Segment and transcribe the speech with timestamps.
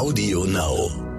[0.00, 1.09] Audio Now.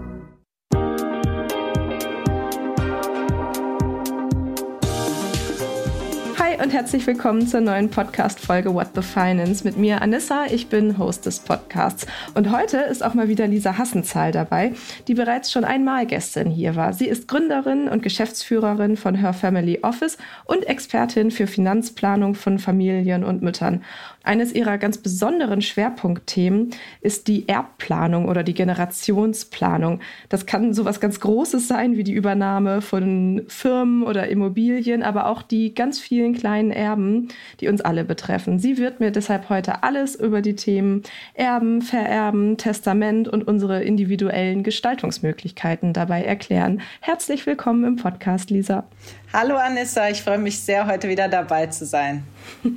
[6.60, 10.48] Und herzlich willkommen zur neuen Podcast-Folge What the Finance mit mir, Anissa.
[10.52, 12.06] Ich bin Host des Podcasts.
[12.34, 14.74] Und heute ist auch mal wieder Lisa Hassenzahl dabei,
[15.08, 16.92] die bereits schon einmal Gästin hier war.
[16.92, 23.24] Sie ist Gründerin und Geschäftsführerin von Her Family Office und Expertin für Finanzplanung von Familien
[23.24, 23.82] und Müttern.
[24.24, 26.72] Eines ihrer ganz besonderen Schwerpunktthemen
[27.02, 30.00] ist die Erbplanung oder die Generationsplanung.
[30.30, 35.42] Das kann sowas ganz Großes sein wie die Übernahme von Firmen oder Immobilien, aber auch
[35.42, 37.28] die ganz vielen kleinen Erben,
[37.60, 38.58] die uns alle betreffen.
[38.58, 41.04] Sie wird mir deshalb heute alles über die Themen
[41.36, 46.82] Erben, Vererben, Testament und unsere individuellen Gestaltungsmöglichkeiten dabei erklären.
[47.00, 48.86] Herzlich willkommen im Podcast, Lisa.
[49.32, 52.24] Hallo Anissa, ich freue mich sehr, heute wieder dabei zu sein.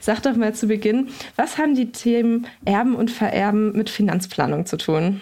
[0.00, 4.78] Sag doch mal zu Beginn, was haben die Themen Erben und Vererben mit Finanzplanung zu
[4.78, 5.20] tun?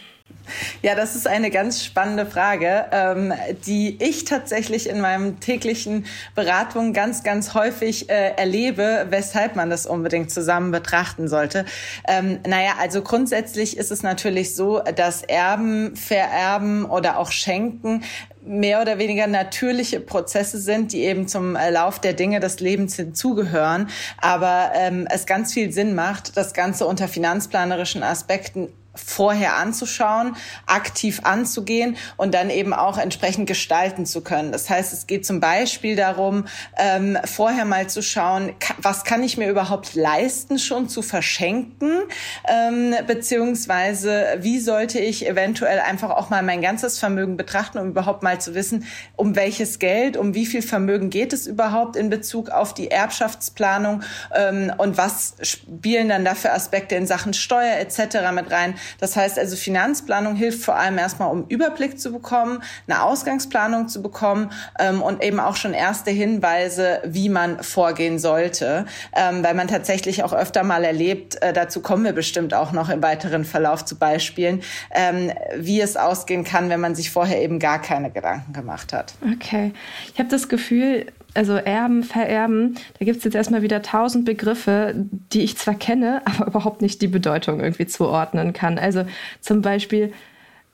[0.83, 3.33] Ja, das ist eine ganz spannende Frage, ähm,
[3.67, 9.87] die ich tatsächlich in meinem täglichen Beratung ganz, ganz häufig äh, erlebe, weshalb man das
[9.87, 11.65] unbedingt zusammen betrachten sollte.
[12.07, 18.03] Ähm, naja, also grundsätzlich ist es natürlich so, dass Erben, Vererben oder auch Schenken
[18.43, 22.97] mehr oder weniger natürliche Prozesse sind, die eben zum äh, Lauf der Dinge des Lebens
[22.97, 30.37] hinzugehören, aber ähm, es ganz viel Sinn macht, das Ganze unter finanzplanerischen Aspekten vorher anzuschauen,
[30.67, 34.51] aktiv anzugehen und dann eben auch entsprechend gestalten zu können.
[34.51, 39.37] Das heißt, es geht zum Beispiel darum, ähm, vorher mal zu schauen, was kann ich
[39.37, 42.01] mir überhaupt leisten, schon zu verschenken,
[42.49, 48.23] ähm, beziehungsweise wie sollte ich eventuell einfach auch mal mein ganzes Vermögen betrachten, um überhaupt
[48.23, 52.51] mal zu wissen, um welches Geld, um wie viel Vermögen geht es überhaupt in Bezug
[52.51, 54.03] auf die Erbschaftsplanung
[54.35, 58.33] ähm, und was spielen dann da für Aspekte in Sachen Steuer etc.
[58.33, 58.75] mit rein.
[58.99, 64.03] Das heißt also, Finanzplanung hilft vor allem erstmal, um Überblick zu bekommen, eine Ausgangsplanung zu
[64.03, 69.69] bekommen ähm, und eben auch schon erste Hinweise, wie man vorgehen sollte, ähm, weil man
[69.69, 73.85] tatsächlich auch öfter mal erlebt, äh, dazu kommen wir bestimmt auch noch im weiteren Verlauf
[73.85, 78.53] zu Beispielen, ähm, wie es ausgehen kann, wenn man sich vorher eben gar keine Gedanken
[78.53, 79.15] gemacht hat.
[79.35, 79.73] Okay.
[80.13, 84.95] Ich habe das Gefühl, also Erben, Vererben, da gibt es jetzt erstmal wieder tausend Begriffe,
[85.33, 88.79] die ich zwar kenne, aber überhaupt nicht die Bedeutung irgendwie zuordnen kann.
[88.79, 89.05] Also
[89.41, 90.13] zum Beispiel,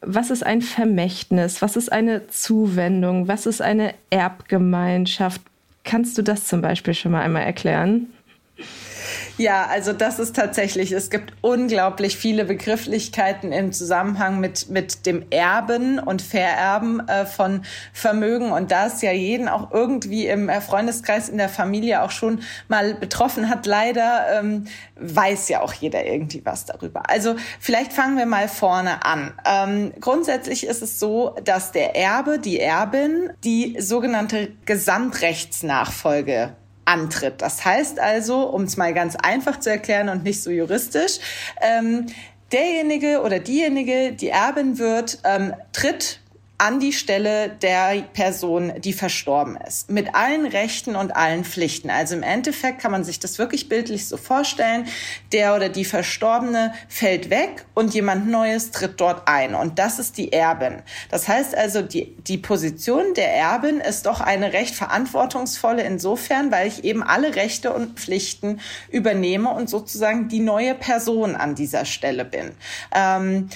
[0.00, 1.62] was ist ein Vermächtnis?
[1.62, 3.28] Was ist eine Zuwendung?
[3.28, 5.41] Was ist eine Erbgemeinschaft?
[5.84, 8.06] Kannst du das zum Beispiel schon mal einmal erklären?
[9.39, 15.27] Ja, also das ist tatsächlich, es gibt unglaublich viele Begrifflichkeiten im Zusammenhang mit, mit dem
[15.29, 18.51] Erben und Vererben äh, von Vermögen.
[18.51, 22.41] Und da es ja jeden auch irgendwie im äh, Freundeskreis, in der Familie auch schon
[22.69, 24.65] mal betroffen hat, leider ähm,
[24.99, 27.11] weiß ja auch jeder irgendwie was darüber.
[27.11, 29.35] Also vielleicht fangen wir mal vorne an.
[29.45, 37.43] Ähm, grundsätzlich ist es so, dass der Erbe, die Erbin, die sogenannte Gesamtrechtsnachfolge antritt.
[37.43, 41.19] Das heißt also, um es mal ganz einfach zu erklären und nicht so juristisch,
[41.61, 42.07] ähm,
[42.53, 46.21] derjenige oder diejenige, die Erbin wird, ähm, tritt
[46.59, 49.91] an die Stelle der Person, die verstorben ist.
[49.91, 51.91] Mit allen Rechten und allen Pflichten.
[51.91, 54.87] Also im Endeffekt kann man sich das wirklich bildlich so vorstellen.
[55.33, 59.55] Der oder die Verstorbene fällt weg und jemand Neues tritt dort ein.
[59.55, 60.83] Und das ist die Erbin.
[61.11, 66.69] Das heißt also, die, die Position der Erbin ist doch eine recht verantwortungsvolle insofern, weil
[66.69, 72.25] ich eben alle Rechte und Pflichten übernehme und sozusagen die neue Person an dieser Stelle
[72.25, 72.53] bin.
[72.95, 73.50] Ähm,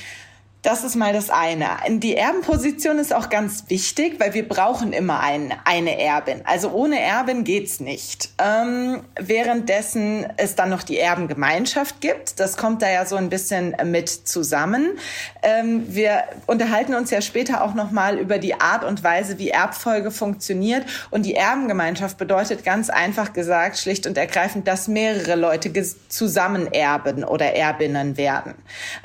[0.62, 1.68] das ist mal das eine.
[1.88, 6.42] Die Erbenposition ist auch ganz wichtig, weil wir brauchen immer ein, eine Erbin.
[6.44, 8.28] Also ohne Erbin geht's nicht.
[8.38, 12.40] Ähm, währenddessen es dann noch die Erbengemeinschaft gibt.
[12.40, 14.98] Das kommt da ja so ein bisschen mit zusammen.
[15.42, 19.48] Ähm, wir unterhalten uns ja später auch noch mal über die Art und Weise, wie
[19.48, 20.84] Erbfolge funktioniert.
[21.10, 25.70] Und die Erbengemeinschaft bedeutet ganz einfach gesagt, schlicht und ergreifend, dass mehrere Leute
[26.08, 28.54] zusammen erben oder Erbinnen werden.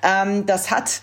[0.03, 1.01] Ähm, das hat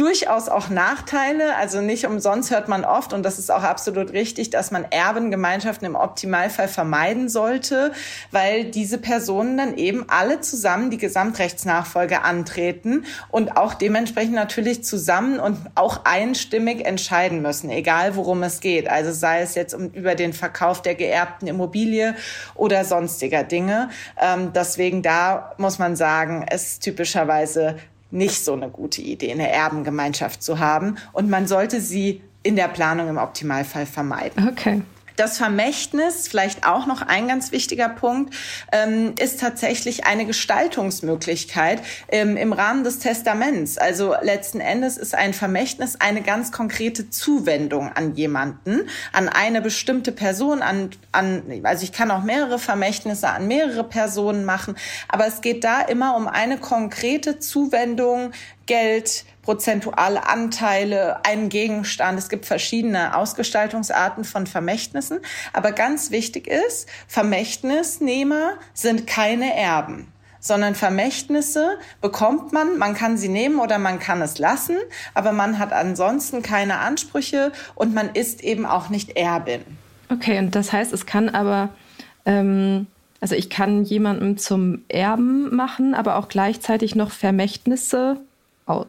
[0.00, 1.56] durchaus auch Nachteile.
[1.56, 5.86] Also nicht umsonst hört man oft, und das ist auch absolut richtig, dass man Erbengemeinschaften
[5.86, 7.92] im Optimalfall vermeiden sollte,
[8.30, 15.38] weil diese Personen dann eben alle zusammen die Gesamtrechtsnachfolge antreten und auch dementsprechend natürlich zusammen
[15.38, 18.88] und auch einstimmig entscheiden müssen, egal worum es geht.
[18.88, 22.14] Also sei es jetzt um, über den Verkauf der geerbten Immobilie
[22.54, 23.90] oder sonstiger Dinge.
[24.18, 27.76] Ähm, deswegen da muss man sagen, es ist typischerweise
[28.10, 30.96] nicht so eine gute Idee, eine Erbengemeinschaft zu haben.
[31.12, 34.48] Und man sollte sie in der Planung im Optimalfall vermeiden.
[34.48, 34.82] Okay.
[35.20, 38.34] Das Vermächtnis, vielleicht auch noch ein ganz wichtiger Punkt,
[38.72, 43.76] ähm, ist tatsächlich eine Gestaltungsmöglichkeit ähm, im Rahmen des Testaments.
[43.76, 50.10] Also letzten Endes ist ein Vermächtnis eine ganz konkrete Zuwendung an jemanden, an eine bestimmte
[50.10, 54.74] Person, an, an also ich kann auch mehrere Vermächtnisse an mehrere Personen machen,
[55.06, 58.32] aber es geht da immer um eine konkrete Zuwendung,
[58.70, 62.16] Geld, prozentuale Anteile, einen Gegenstand.
[62.20, 65.18] Es gibt verschiedene Ausgestaltungsarten von Vermächtnissen.
[65.52, 70.12] Aber ganz wichtig ist, Vermächtnisnehmer sind keine Erben
[70.42, 74.78] sondern Vermächtnisse bekommt man, man kann sie nehmen oder man kann es lassen,
[75.12, 79.60] aber man hat ansonsten keine Ansprüche und man ist eben auch nicht Erbin.
[80.08, 81.68] Okay, und das heißt, es kann aber,
[82.24, 82.86] ähm,
[83.20, 88.16] also ich kann jemanden zum Erben machen, aber auch gleichzeitig noch Vermächtnisse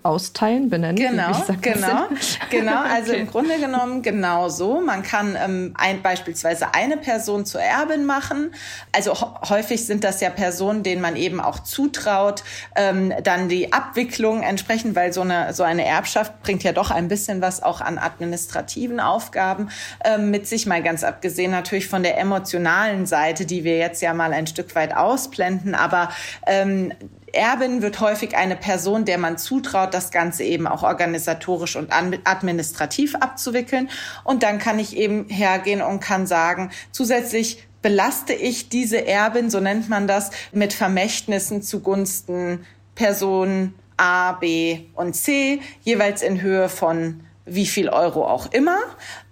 [0.03, 0.95] austeilen, benennen.
[0.95, 1.31] Genau,
[1.61, 2.07] genau,
[2.49, 2.81] genau.
[2.91, 3.21] Also okay.
[3.21, 4.81] im Grunde genommen genauso.
[4.81, 8.53] Man kann ähm, ein, beispielsweise eine Person zur Erbin machen.
[8.91, 9.13] Also
[9.49, 12.43] häufig sind das ja Personen, denen man eben auch zutraut,
[12.75, 17.07] ähm, dann die Abwicklung entsprechend, weil so eine so eine Erbschaft bringt ja doch ein
[17.07, 19.69] bisschen was auch an administrativen Aufgaben
[20.03, 20.65] ähm, mit sich.
[20.65, 24.75] Mal ganz abgesehen natürlich von der emotionalen Seite, die wir jetzt ja mal ein Stück
[24.75, 26.09] weit ausblenden, aber
[26.45, 26.93] ähm,
[27.33, 33.15] Erbin wird häufig eine Person, der man zutraut, das Ganze eben auch organisatorisch und administrativ
[33.15, 33.89] abzuwickeln.
[34.23, 39.59] Und dann kann ich eben hergehen und kann sagen, zusätzlich belaste ich diese Erbin, so
[39.59, 47.21] nennt man das, mit Vermächtnissen zugunsten Personen A, B und C, jeweils in Höhe von
[47.45, 48.77] wie viel Euro auch immer.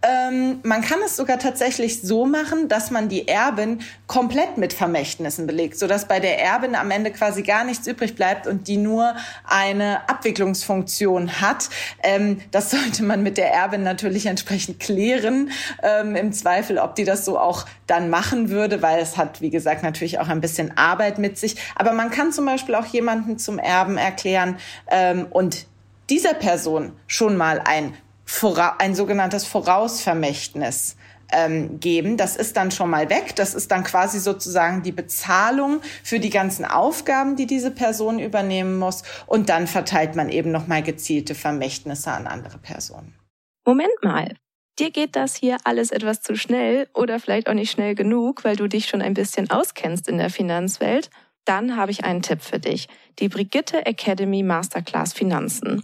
[0.01, 5.45] Ähm, man kann es sogar tatsächlich so machen, dass man die Erbin komplett mit Vermächtnissen
[5.45, 9.15] belegt, sodass bei der Erbin am Ende quasi gar nichts übrig bleibt und die nur
[9.45, 11.69] eine Abwicklungsfunktion hat.
[12.01, 15.51] Ähm, das sollte man mit der Erbin natürlich entsprechend klären,
[15.83, 19.49] ähm, im Zweifel, ob die das so auch dann machen würde, weil es hat, wie
[19.49, 21.57] gesagt, natürlich auch ein bisschen Arbeit mit sich.
[21.75, 24.57] Aber man kann zum Beispiel auch jemanden zum Erben erklären
[24.89, 25.67] ähm, und
[26.09, 27.93] dieser Person schon mal ein,
[28.79, 30.95] ein sogenanntes Vorausvermächtnis
[31.31, 32.17] ähm, geben.
[32.17, 33.35] Das ist dann schon mal weg.
[33.35, 38.77] Das ist dann quasi sozusagen die Bezahlung für die ganzen Aufgaben, die diese Person übernehmen
[38.77, 39.03] muss.
[39.27, 43.15] Und dann verteilt man eben nochmal gezielte Vermächtnisse an andere Personen.
[43.65, 44.35] Moment mal.
[44.79, 48.55] Dir geht das hier alles etwas zu schnell oder vielleicht auch nicht schnell genug, weil
[48.55, 51.09] du dich schon ein bisschen auskennst in der Finanzwelt.
[51.43, 52.87] Dann habe ich einen Tipp für dich.
[53.19, 55.83] Die Brigitte Academy Masterclass Finanzen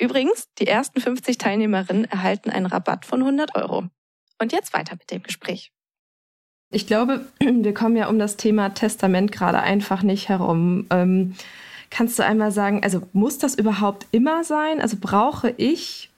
[0.00, 3.84] Übrigens, die ersten 50 Teilnehmerinnen erhalten einen Rabatt von 100 Euro.
[4.40, 5.72] Und jetzt weiter mit dem Gespräch.
[6.70, 10.86] Ich glaube, wir kommen ja um das Thema Testament gerade einfach nicht herum.
[10.90, 11.34] Ähm,
[11.90, 14.80] kannst du einmal sagen, also muss das überhaupt immer sein?
[14.80, 16.10] Also brauche ich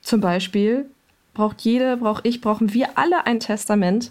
[0.00, 0.86] zum Beispiel,
[1.34, 4.10] braucht jede, brauche ich, brauchen wir alle ein Testament?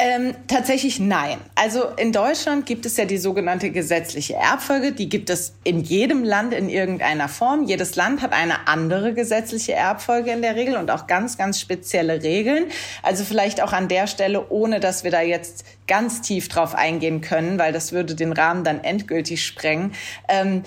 [0.00, 1.38] Ähm, tatsächlich nein.
[1.56, 4.92] Also in Deutschland gibt es ja die sogenannte gesetzliche Erbfolge.
[4.92, 7.64] Die gibt es in jedem Land in irgendeiner Form.
[7.64, 12.22] Jedes Land hat eine andere gesetzliche Erbfolge in der Regel und auch ganz, ganz spezielle
[12.22, 12.66] Regeln.
[13.02, 17.20] Also vielleicht auch an der Stelle, ohne dass wir da jetzt ganz tief drauf eingehen
[17.20, 19.94] können, weil das würde den Rahmen dann endgültig sprengen.
[20.28, 20.62] Ähm,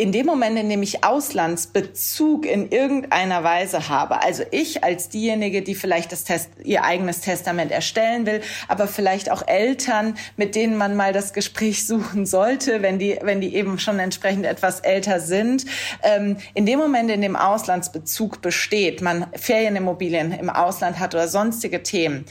[0.00, 5.60] in dem Moment, in dem ich Auslandsbezug in irgendeiner Weise habe, also ich als diejenige,
[5.60, 10.78] die vielleicht das Test, ihr eigenes Testament erstellen will, aber vielleicht auch Eltern, mit denen
[10.78, 15.20] man mal das Gespräch suchen sollte, wenn die, wenn die eben schon entsprechend etwas älter
[15.20, 15.66] sind.
[16.02, 21.82] Ähm, in dem Moment, in dem Auslandsbezug besteht, man Ferienimmobilien im Ausland hat oder sonstige
[21.82, 22.24] Themen,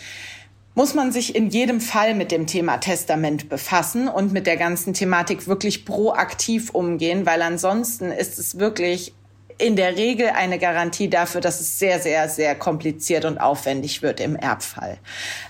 [0.79, 4.93] muss man sich in jedem Fall mit dem Thema Testament befassen und mit der ganzen
[4.93, 9.13] Thematik wirklich proaktiv umgehen, weil ansonsten ist es wirklich
[9.59, 14.19] in der Regel eine Garantie dafür, dass es sehr, sehr, sehr kompliziert und aufwendig wird
[14.21, 14.97] im Erbfall.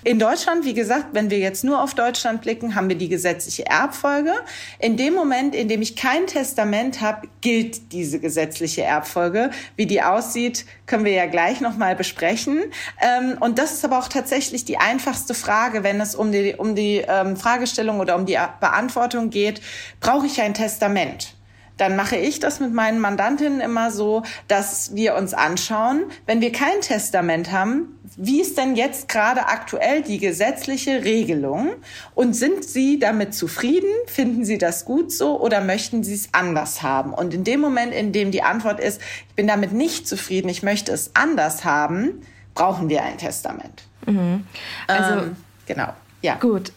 [0.02, 3.66] In Deutschland, wie gesagt, wenn wir jetzt nur auf Deutschland blicken, haben wir die gesetzliche
[3.66, 4.32] Erbfolge.
[4.80, 9.50] In dem Moment, in dem ich kein Testament habe, gilt diese gesetzliche Erbfolge.
[9.76, 12.64] Wie die aussieht, können wir ja gleich nochmal besprechen.
[13.00, 16.74] Ähm, und das ist aber auch tatsächlich die einfachste Frage, wenn es um die, um
[16.74, 19.60] die ähm, Fragestellung oder um die Beantwortung geht,
[20.00, 21.34] brauche ich ein Testament?
[21.80, 26.52] Dann mache ich das mit meinen Mandantinnen immer so, dass wir uns anschauen, wenn wir
[26.52, 31.70] kein Testament haben, wie ist denn jetzt gerade aktuell die gesetzliche Regelung
[32.14, 33.88] und sind Sie damit zufrieden?
[34.06, 37.14] Finden Sie das gut so oder möchten Sie es anders haben?
[37.14, 40.62] Und in dem Moment, in dem die Antwort ist, ich bin damit nicht zufrieden, ich
[40.62, 42.20] möchte es anders haben,
[42.54, 43.84] brauchen wir ein Testament.
[44.06, 44.44] Mhm.
[44.86, 45.94] Also ähm, genau.
[46.20, 46.34] Ja.
[46.34, 46.72] Gut.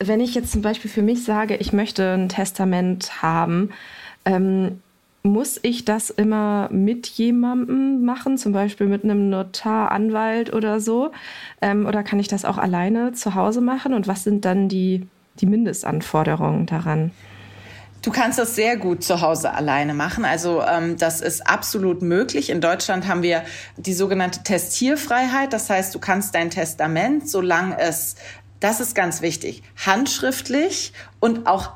[0.00, 3.70] Wenn ich jetzt zum Beispiel für mich sage, ich möchte ein Testament haben,
[4.26, 4.82] ähm,
[5.22, 11.10] muss ich das immer mit jemandem machen, zum Beispiel mit einem Notar, Anwalt oder so?
[11.60, 13.92] Ähm, oder kann ich das auch alleine zu Hause machen?
[13.94, 15.06] Und was sind dann die,
[15.40, 17.10] die Mindestanforderungen daran?
[18.02, 20.24] Du kannst das sehr gut zu Hause alleine machen.
[20.24, 22.50] Also ähm, das ist absolut möglich.
[22.50, 23.42] In Deutschland haben wir
[23.76, 25.52] die sogenannte Testierfreiheit.
[25.52, 28.14] Das heißt, du kannst dein Testament, solange es,
[28.60, 31.74] das ist ganz wichtig, handschriftlich und auch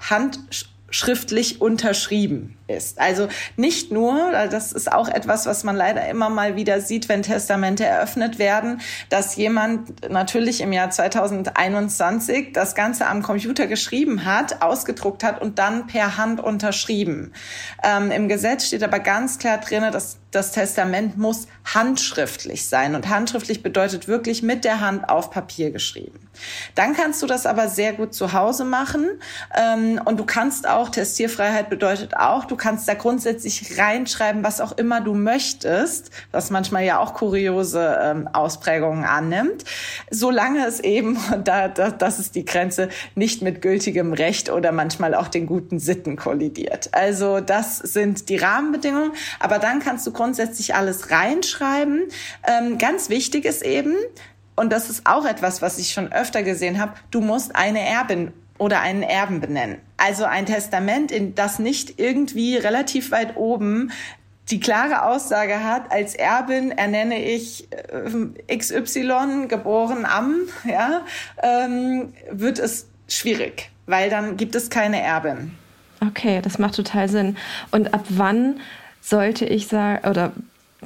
[0.91, 3.01] handschriftlich unterschrieben ist.
[3.01, 7.23] Also nicht nur, das ist auch etwas, was man leider immer mal wieder sieht, wenn
[7.23, 14.63] Testamente eröffnet werden, dass jemand natürlich im Jahr 2021 das Ganze am Computer geschrieben hat,
[14.63, 17.33] ausgedruckt hat und dann per Hand unterschrieben.
[17.83, 22.95] Ähm, Im Gesetz steht aber ganz klar drin, dass das Testament muss handschriftlich sein.
[22.95, 26.29] Und handschriftlich bedeutet wirklich mit der Hand auf Papier geschrieben.
[26.75, 29.07] Dann kannst du das aber sehr gut zu Hause machen.
[29.55, 34.73] Ähm, und du kannst auch, Testierfreiheit bedeutet auch, du kannst da grundsätzlich reinschreiben, was auch
[34.73, 39.65] immer du möchtest, was manchmal ja auch kuriose ähm, Ausprägungen annimmt,
[40.11, 44.71] solange es eben, und da, da, das ist die Grenze, nicht mit gültigem Recht oder
[44.71, 46.91] manchmal auch den guten Sitten kollidiert.
[46.93, 52.05] Also das sind die Rahmenbedingungen, aber dann kannst du grundsätzlich alles reinschreiben.
[52.47, 53.95] Ähm, ganz wichtig ist eben,
[54.55, 58.33] und das ist auch etwas, was ich schon öfter gesehen habe, du musst eine Erbin
[58.61, 59.79] oder einen Erben benennen.
[59.97, 63.91] Also ein Testament, in das nicht irgendwie relativ weit oben
[64.51, 67.69] die klare Aussage hat, als Erbin ernenne ich
[68.49, 71.03] äh, XY geboren am, ja,
[71.43, 75.53] ähm, wird es schwierig, weil dann gibt es keine Erbin.
[76.05, 77.37] Okay, das macht total Sinn.
[77.71, 78.61] Und ab wann
[79.01, 80.33] sollte ich sagen, oder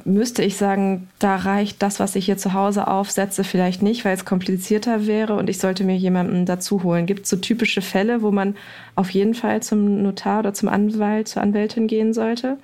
[0.03, 4.13] müsste ich sagen, da reicht das, was ich hier zu Hause aufsetze, vielleicht nicht, weil
[4.13, 7.05] es komplizierter wäre und ich sollte mir jemanden dazu holen.
[7.05, 8.55] Gibt es so typische Fälle, wo man
[8.95, 12.57] auf jeden Fall zum Notar oder zum Anwalt, zur Anwältin gehen sollte?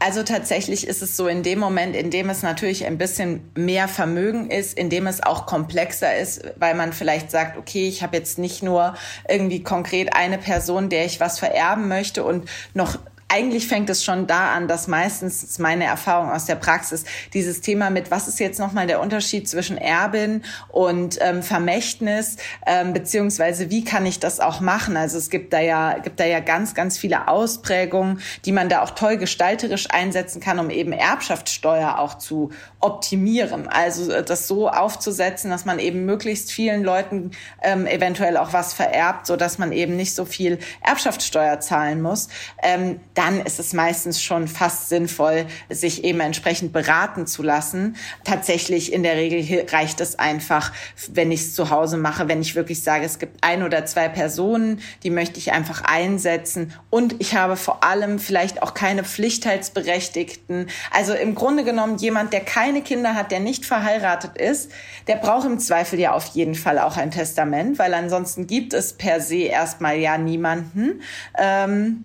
[0.00, 3.88] Also tatsächlich ist es so in dem Moment, in dem es natürlich ein bisschen mehr
[3.88, 8.16] Vermögen ist, in dem es auch komplexer ist, weil man vielleicht sagt, okay, ich habe
[8.16, 8.94] jetzt nicht nur
[9.28, 12.96] irgendwie konkret eine Person, der ich was vererben möchte und noch
[13.28, 17.04] eigentlich fängt es schon da an, dass meistens meine Erfahrung aus der Praxis
[17.34, 22.94] dieses Thema mit, was ist jetzt nochmal der Unterschied zwischen Erbin und ähm, Vermächtnis, ähm,
[22.94, 24.96] beziehungsweise wie kann ich das auch machen?
[24.96, 28.82] Also es gibt da ja, gibt da ja ganz, ganz viele Ausprägungen, die man da
[28.82, 33.68] auch toll gestalterisch einsetzen kann, um eben Erbschaftssteuer auch zu optimieren.
[33.68, 37.32] Also äh, das so aufzusetzen, dass man eben möglichst vielen Leuten
[37.62, 42.28] ähm, eventuell auch was vererbt, so dass man eben nicht so viel Erbschaftssteuer zahlen muss.
[42.62, 47.96] Ähm, dann ist es meistens schon fast sinnvoll, sich eben entsprechend beraten zu lassen.
[48.22, 50.72] Tatsächlich in der Regel reicht es einfach,
[51.10, 54.08] wenn ich es zu Hause mache, wenn ich wirklich sage, es gibt ein oder zwei
[54.08, 60.68] Personen, die möchte ich einfach einsetzen und ich habe vor allem vielleicht auch keine Pflichtheitsberechtigten.
[60.92, 64.70] Also im Grunde genommen jemand, der keine Kinder hat, der nicht verheiratet ist,
[65.08, 68.92] der braucht im Zweifel ja auf jeden Fall auch ein Testament, weil ansonsten gibt es
[68.92, 71.00] per se erstmal ja niemanden.
[71.36, 72.04] Ähm,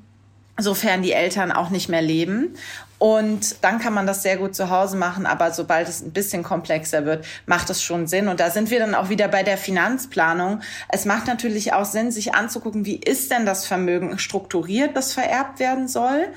[0.57, 2.55] sofern die Eltern auch nicht mehr leben.
[3.00, 6.41] Und dann kann man das sehr gut zu Hause machen, aber sobald es ein bisschen
[6.41, 8.29] komplexer wird, macht es schon Sinn.
[8.29, 10.62] Und da sind wir dann auch wieder bei der Finanzplanung.
[10.88, 15.60] Es macht natürlich auch Sinn, sich anzugucken, wie ist denn das Vermögen strukturiert, das vererbt
[15.60, 16.29] werden soll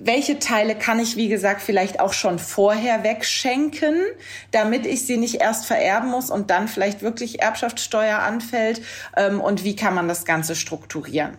[0.00, 3.96] welche Teile kann ich, wie gesagt, vielleicht auch schon vorher wegschenken,
[4.50, 8.82] damit ich sie nicht erst vererben muss und dann vielleicht wirklich Erbschaftssteuer anfällt
[9.16, 11.36] ähm, und wie kann man das Ganze strukturieren.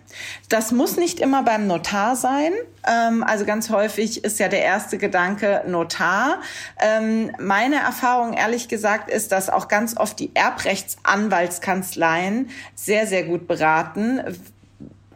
[0.49, 2.51] Das muss nicht immer beim Notar sein.
[2.87, 6.41] Ähm, also ganz häufig ist ja der erste Gedanke Notar.
[6.79, 13.47] Ähm, meine Erfahrung, ehrlich gesagt, ist, dass auch ganz oft die Erbrechtsanwaltskanzleien sehr, sehr gut
[13.47, 14.21] beraten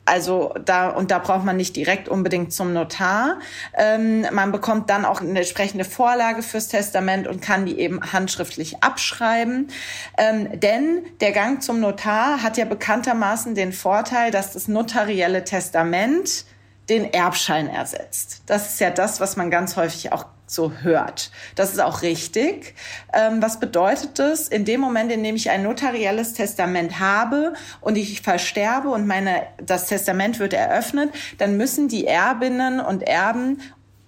[0.05, 3.39] Also da und da braucht man nicht direkt unbedingt zum Notar.
[3.73, 8.83] Ähm, man bekommt dann auch eine entsprechende Vorlage fürs Testament und kann die eben handschriftlich
[8.83, 9.69] abschreiben.
[10.17, 16.45] Ähm, denn der Gang zum Notar hat ja bekanntermaßen den Vorteil, dass das notarielle Testament
[16.89, 18.43] den Erbschein ersetzt.
[18.45, 21.31] Das ist ja das, was man ganz häufig auch so hört.
[21.55, 22.75] Das ist auch richtig.
[23.13, 24.47] Ähm, was bedeutet das?
[24.47, 29.43] In dem Moment, in dem ich ein notarielles Testament habe und ich versterbe und meine,
[29.63, 33.59] das Testament wird eröffnet, dann müssen die Erbinnen und Erben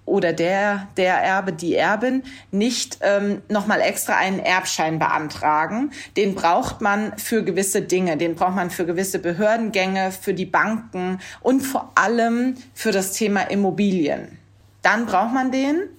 [0.06, 5.92] oder der, der Erbe, die Erbin nicht ähm, nochmal extra einen Erbschein beantragen.
[6.16, 8.16] Den braucht man für gewisse Dinge.
[8.16, 13.42] Den braucht man für gewisse Behördengänge, für die Banken und vor allem für das Thema
[13.50, 14.38] Immobilien.
[14.84, 15.90] Dann braucht man den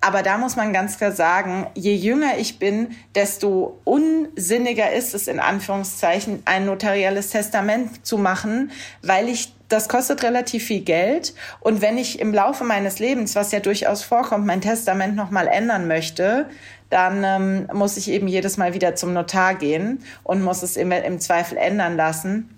[0.00, 5.26] aber da muss man ganz klar sagen, je jünger ich bin, desto unsinniger ist es
[5.26, 8.70] in Anführungszeichen, ein notarielles Testament zu machen,
[9.02, 11.34] weil ich das kostet relativ viel Geld.
[11.60, 15.86] Und wenn ich im Laufe meines Lebens, was ja durchaus vorkommt, mein Testament nochmal ändern
[15.86, 16.46] möchte,
[16.90, 20.90] dann ähm, muss ich eben jedes Mal wieder zum Notar gehen und muss es im,
[20.90, 22.57] im Zweifel ändern lassen.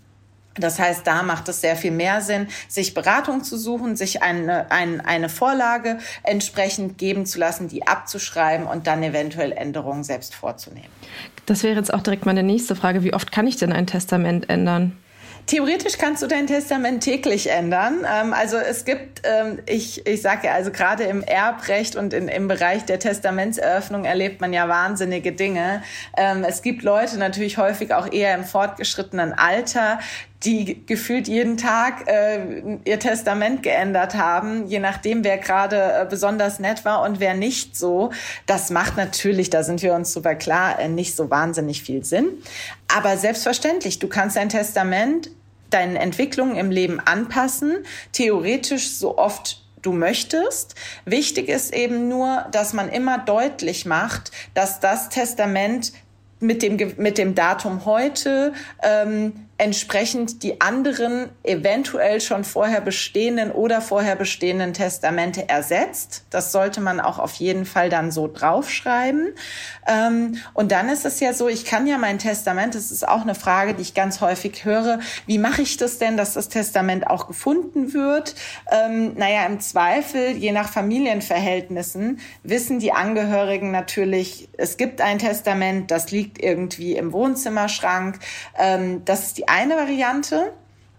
[0.60, 4.70] Das heißt, da macht es sehr viel mehr Sinn, sich Beratung zu suchen, sich eine,
[4.70, 10.88] eine, eine Vorlage entsprechend geben zu lassen, die abzuschreiben und dann eventuell Änderungen selbst vorzunehmen.
[11.46, 13.02] Das wäre jetzt auch direkt meine nächste Frage.
[13.02, 14.96] Wie oft kann ich denn ein Testament ändern?
[15.46, 18.06] Theoretisch kannst du dein Testament täglich ändern.
[18.08, 22.28] Ähm, also es gibt, ähm, ich, ich sage ja, also gerade im Erbrecht und in,
[22.28, 25.82] im Bereich der Testamentseröffnung erlebt man ja wahnsinnige Dinge.
[26.16, 29.98] Ähm, es gibt Leute natürlich häufig auch eher im fortgeschrittenen Alter,
[30.44, 36.58] die gefühlt jeden Tag äh, ihr Testament geändert haben, je nachdem, wer gerade äh, besonders
[36.58, 38.10] nett war und wer nicht so.
[38.46, 42.28] Das macht natürlich, da sind wir uns super klar, äh, nicht so wahnsinnig viel Sinn.
[42.88, 45.30] Aber selbstverständlich, du kannst dein Testament
[45.68, 50.74] deinen Entwicklungen im Leben anpassen, theoretisch so oft du möchtest.
[51.04, 55.92] Wichtig ist eben nur, dass man immer deutlich macht, dass das Testament
[56.40, 63.82] mit dem, mit dem Datum heute ähm, entsprechend die anderen eventuell schon vorher bestehenden oder
[63.82, 66.24] vorher bestehenden Testamente ersetzt.
[66.30, 69.34] Das sollte man auch auf jeden Fall dann so draufschreiben.
[69.86, 73.20] Ähm, und dann ist es ja so, ich kann ja mein Testament, das ist auch
[73.20, 77.06] eine Frage, die ich ganz häufig höre, wie mache ich das denn, dass das Testament
[77.06, 78.34] auch gefunden wird?
[78.72, 85.90] Ähm, naja, im Zweifel, je nach Familienverhältnissen, wissen die Angehörigen natürlich, es gibt ein Testament,
[85.90, 88.20] das liegt irgendwie im Wohnzimmerschrank.
[88.58, 90.52] Ähm, das ist die eine Variante.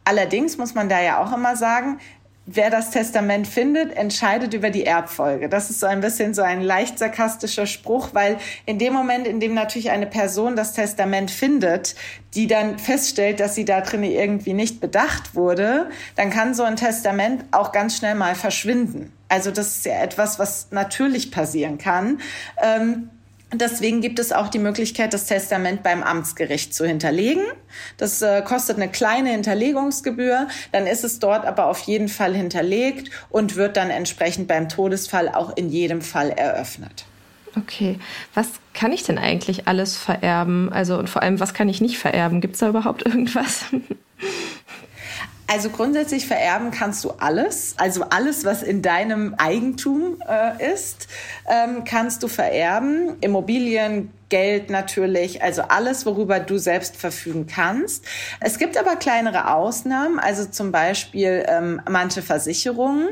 [0.03, 1.99] Allerdings muss man da ja auch immer sagen,
[2.45, 5.47] wer das Testament findet, entscheidet über die Erbfolge.
[5.47, 9.39] Das ist so ein bisschen so ein leicht sarkastischer Spruch, weil in dem Moment, in
[9.39, 11.95] dem natürlich eine Person das Testament findet,
[12.33, 16.75] die dann feststellt, dass sie da drin irgendwie nicht bedacht wurde, dann kann so ein
[16.75, 19.13] Testament auch ganz schnell mal verschwinden.
[19.29, 22.19] Also das ist ja etwas, was natürlich passieren kann.
[22.61, 23.09] Ähm,
[23.53, 27.43] Deswegen gibt es auch die Möglichkeit, das Testament beim Amtsgericht zu hinterlegen.
[27.97, 30.47] Das äh, kostet eine kleine Hinterlegungsgebühr.
[30.71, 35.27] Dann ist es dort aber auf jeden Fall hinterlegt und wird dann entsprechend beim Todesfall
[35.29, 37.05] auch in jedem Fall eröffnet.
[37.57, 37.99] Okay,
[38.33, 40.71] was kann ich denn eigentlich alles vererben?
[40.71, 42.39] Also und vor allem, was kann ich nicht vererben?
[42.39, 43.65] Gibt es da überhaupt irgendwas?
[45.51, 47.73] Also grundsätzlich vererben kannst du alles.
[47.75, 51.09] Also alles, was in deinem Eigentum äh, ist,
[51.45, 53.17] ähm, kannst du vererben.
[53.19, 58.05] Immobilien, Geld natürlich, also alles, worüber du selbst verfügen kannst.
[58.39, 63.09] Es gibt aber kleinere Ausnahmen, also zum Beispiel ähm, manche Versicherungen,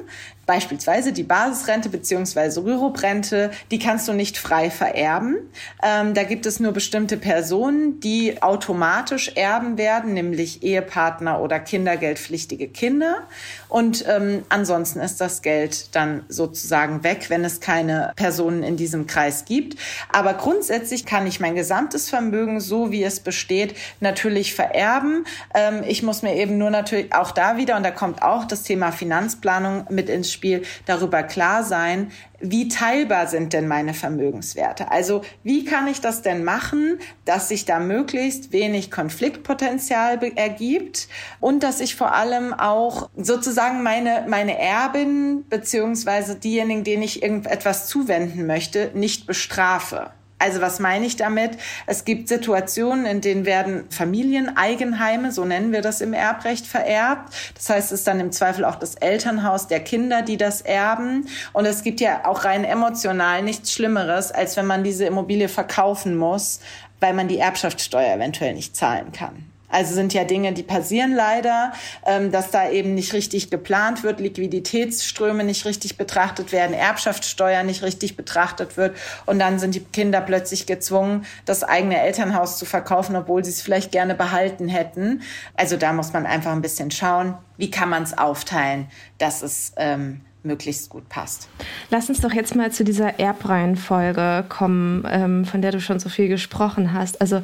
[0.50, 5.38] Beispielsweise die Basisrente beziehungsweise Rüruprente, die kannst du nicht frei vererben.
[5.84, 12.68] Ähm, da gibt es nur bestimmte Personen, die automatisch erben werden, nämlich Ehepartner oder kindergeldpflichtige
[12.68, 13.28] Kinder.
[13.68, 19.06] Und ähm, ansonsten ist das Geld dann sozusagen weg, wenn es keine Personen in diesem
[19.06, 19.78] Kreis gibt.
[20.12, 25.26] Aber grundsätzlich kann ich mein gesamtes Vermögen, so wie es besteht, natürlich vererben.
[25.54, 28.64] Ähm, ich muss mir eben nur natürlich auch da wieder, und da kommt auch das
[28.64, 30.39] Thema Finanzplanung mit ins Spiel,
[30.86, 34.92] darüber klar sein, wie teilbar sind denn meine Vermögenswerte?
[34.92, 41.08] Also wie kann ich das denn machen, dass sich da möglichst wenig Konfliktpotenzial ergibt
[41.40, 47.88] und dass ich vor allem auch sozusagen meine, meine Erbin beziehungsweise diejenigen, denen ich irgendetwas
[47.88, 50.12] zuwenden möchte, nicht bestrafe.
[50.40, 51.52] Also was meine ich damit?
[51.86, 57.34] Es gibt Situationen, in denen werden Familieneigenheime, so nennen wir das im Erbrecht, vererbt.
[57.56, 61.28] Das heißt, es ist dann im Zweifel auch das Elternhaus der Kinder, die das erben.
[61.52, 66.16] Und es gibt ja auch rein emotional nichts Schlimmeres, als wenn man diese Immobilie verkaufen
[66.16, 66.62] muss,
[67.02, 69.49] weil man die Erbschaftssteuer eventuell nicht zahlen kann.
[69.70, 71.74] Also sind ja Dinge, die passieren leider,
[72.06, 77.84] ähm, dass da eben nicht richtig geplant wird, Liquiditätsströme nicht richtig betrachtet werden, Erbschaftssteuer nicht
[77.84, 83.16] richtig betrachtet wird und dann sind die Kinder plötzlich gezwungen, das eigene Elternhaus zu verkaufen,
[83.16, 85.22] obwohl sie es vielleicht gerne behalten hätten.
[85.56, 89.74] Also da muss man einfach ein bisschen schauen, wie kann man es aufteilen, dass es
[89.78, 91.50] ähm, möglichst gut passt.
[91.90, 96.10] Lass uns doch jetzt mal zu dieser Erbreihenfolge kommen, ähm, von der du schon so
[96.10, 97.22] viel gesprochen hast.
[97.22, 97.44] Also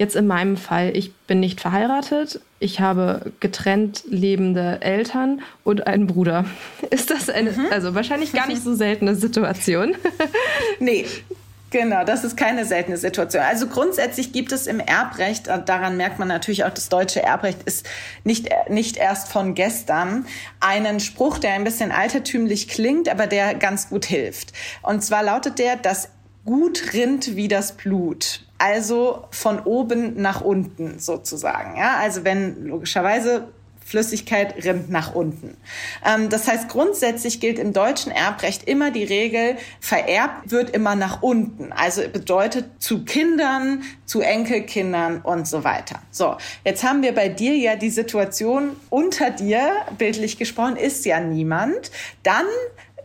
[0.00, 6.06] Jetzt in meinem Fall, ich bin nicht verheiratet, ich habe getrennt lebende Eltern und einen
[6.06, 6.46] Bruder.
[6.90, 7.66] Ist das eine, mhm.
[7.70, 9.94] also wahrscheinlich gar nicht so seltene Situation?
[10.78, 11.04] nee.
[11.68, 13.44] Genau, das ist keine seltene Situation.
[13.44, 17.86] Also grundsätzlich gibt es im Erbrecht, daran merkt man natürlich auch, das deutsche Erbrecht ist
[18.24, 20.26] nicht, nicht erst von gestern,
[20.58, 24.52] einen Spruch, der ein bisschen altertümlich klingt, aber der ganz gut hilft.
[24.82, 26.08] Und zwar lautet der, dass
[26.44, 31.76] gut rinnt wie das Blut also von oben nach unten sozusagen.
[31.78, 31.96] Ja?
[31.96, 33.48] Also wenn logischerweise
[33.82, 35.56] Flüssigkeit rinnt nach unten.
[36.06, 41.22] Ähm, das heißt, grundsätzlich gilt im deutschen Erbrecht immer die Regel, vererbt wird immer nach
[41.22, 41.72] unten.
[41.72, 46.00] Also bedeutet zu Kindern, zu Enkelkindern und so weiter.
[46.12, 51.18] So, jetzt haben wir bei dir ja die Situation unter dir, bildlich gesprochen, ist ja
[51.18, 51.90] niemand.
[52.22, 52.46] Dann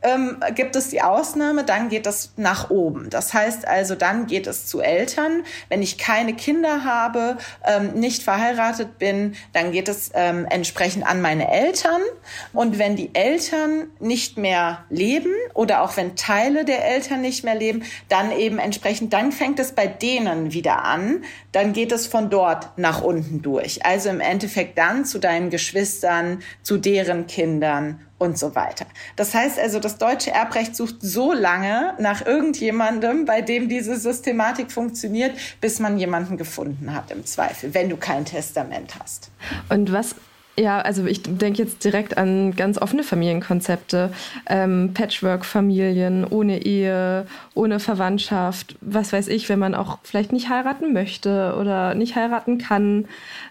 [0.06, 3.10] ähm, gibt es die Ausnahme, dann geht es nach oben.
[3.10, 5.44] Das heißt also, dann geht es zu Eltern.
[5.68, 11.22] Wenn ich keine Kinder habe, ähm, nicht verheiratet bin, dann geht es ähm, entsprechend an
[11.22, 12.02] meine Eltern.
[12.54, 17.56] Und wenn die Eltern nicht mehr leben oder auch wenn Teile der Eltern nicht mehr
[17.56, 21.24] leben, dann eben entsprechend, dann fängt es bei denen wieder an.
[21.52, 23.84] Dann geht es von dort nach unten durch.
[23.86, 28.86] Also im Endeffekt dann zu deinen Geschwistern, zu deren Kindern und so weiter.
[29.16, 34.72] Das heißt also, das deutsche Erbrecht sucht so lange nach irgendjemandem, bei dem diese Systematik
[34.72, 39.32] funktioniert, bis man jemanden gefunden hat im Zweifel, wenn du kein Testament hast.
[39.70, 40.16] Und was
[40.58, 44.12] ja, also ich denke jetzt direkt an ganz offene Familienkonzepte,
[44.48, 50.94] ähm, Patchwork-Familien ohne Ehe, ohne Verwandtschaft, was weiß ich, wenn man auch vielleicht nicht heiraten
[50.94, 53.06] möchte oder nicht heiraten kann,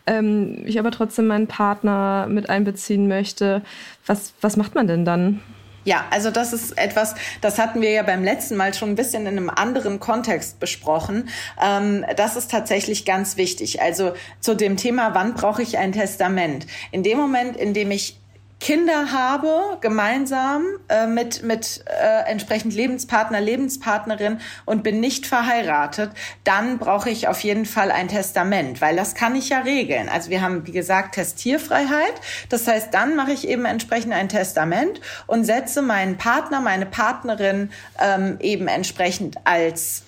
[0.07, 3.63] ähm, ich aber trotzdem meinen Partner mit einbeziehen möchte.
[4.07, 5.41] Was, was macht man denn dann?
[5.85, 9.27] Ja, also das ist etwas, das hatten wir ja beim letzten Mal schon ein bisschen
[9.27, 11.29] in einem anderen Kontext besprochen.
[11.63, 13.83] Ähm, das ist tatsächlich ganz wichtig.
[13.83, 16.67] Also zu dem Thema, wann brauche ich ein Testament?
[16.91, 18.19] In dem Moment, in dem ich
[18.65, 26.13] Kinder habe, gemeinsam äh, mit, mit äh, entsprechend Lebenspartner, Lebenspartnerin und bin nicht verheiratet,
[26.45, 30.09] dann brauche ich auf jeden Fall ein Testament, weil das kann ich ja regeln.
[30.09, 32.15] Also wir haben, wie gesagt, Testierfreiheit.
[32.49, 37.71] Das heißt, dann mache ich eben entsprechend ein Testament und setze meinen Partner, meine Partnerin
[38.01, 40.05] ähm, eben entsprechend als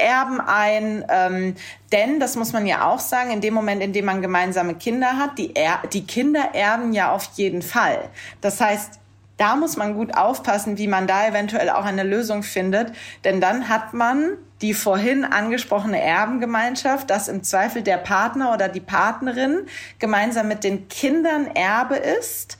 [0.00, 1.04] Erben ein.
[1.08, 1.54] Ähm,
[1.92, 5.18] denn, das muss man ja auch sagen, in dem Moment, in dem man gemeinsame Kinder
[5.18, 8.08] hat, die, er die Kinder erben ja auf jeden Fall.
[8.40, 9.00] Das heißt,
[9.36, 12.92] da muss man gut aufpassen, wie man da eventuell auch eine Lösung findet.
[13.24, 18.80] Denn dann hat man die vorhin angesprochene Erbengemeinschaft, dass im Zweifel der Partner oder die
[18.80, 19.66] Partnerin
[19.98, 22.58] gemeinsam mit den Kindern Erbe ist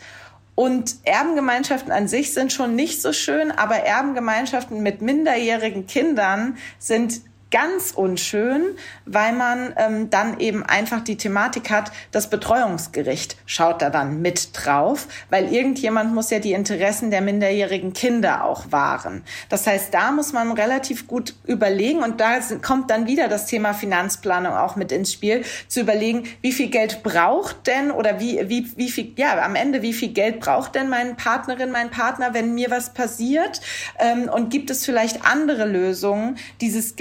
[0.61, 7.23] und Erbengemeinschaften an sich sind schon nicht so schön, aber Erbengemeinschaften mit minderjährigen Kindern sind
[7.51, 13.91] ganz unschön, weil man ähm, dann eben einfach die Thematik hat, das Betreuungsgericht schaut da
[13.91, 19.23] dann mit drauf, weil irgendjemand muss ja die Interessen der minderjährigen Kinder auch wahren.
[19.49, 23.75] Das heißt, da muss man relativ gut überlegen und da kommt dann wieder das Thema
[23.75, 28.71] Finanzplanung auch mit ins Spiel, zu überlegen, wie viel Geld braucht denn oder wie, wie,
[28.77, 32.55] wie viel, ja, am Ende, wie viel Geld braucht denn meine Partnerin, mein Partner, wenn
[32.55, 33.61] mir was passiert?
[33.99, 36.97] Ähm, und gibt es vielleicht andere Lösungen, dieses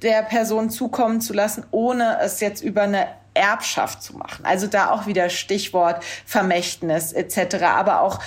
[0.00, 4.44] Der Person zukommen zu lassen, ohne es jetzt über eine Erbschaft zu machen.
[4.44, 8.20] Also da auch wieder Stichwort Vermächtnis etc., aber auch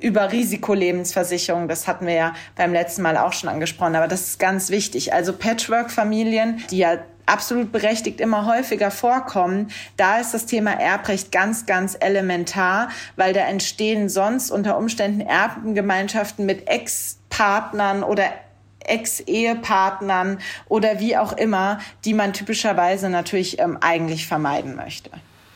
[0.00, 4.38] über Risikolebensversicherung, das hatten wir ja beim letzten Mal auch schon angesprochen, aber das ist
[4.38, 5.12] ganz wichtig.
[5.12, 11.66] Also Patchwork-Familien, die ja absolut berechtigt immer häufiger vorkommen, da ist das Thema Erbrecht ganz,
[11.66, 18.24] ganz elementar, weil da entstehen sonst unter Umständen Erbengemeinschaften mit Ex-Partnern oder
[18.88, 25.10] Ex-Ehepartnern oder wie auch immer, die man typischerweise natürlich ähm, eigentlich vermeiden möchte.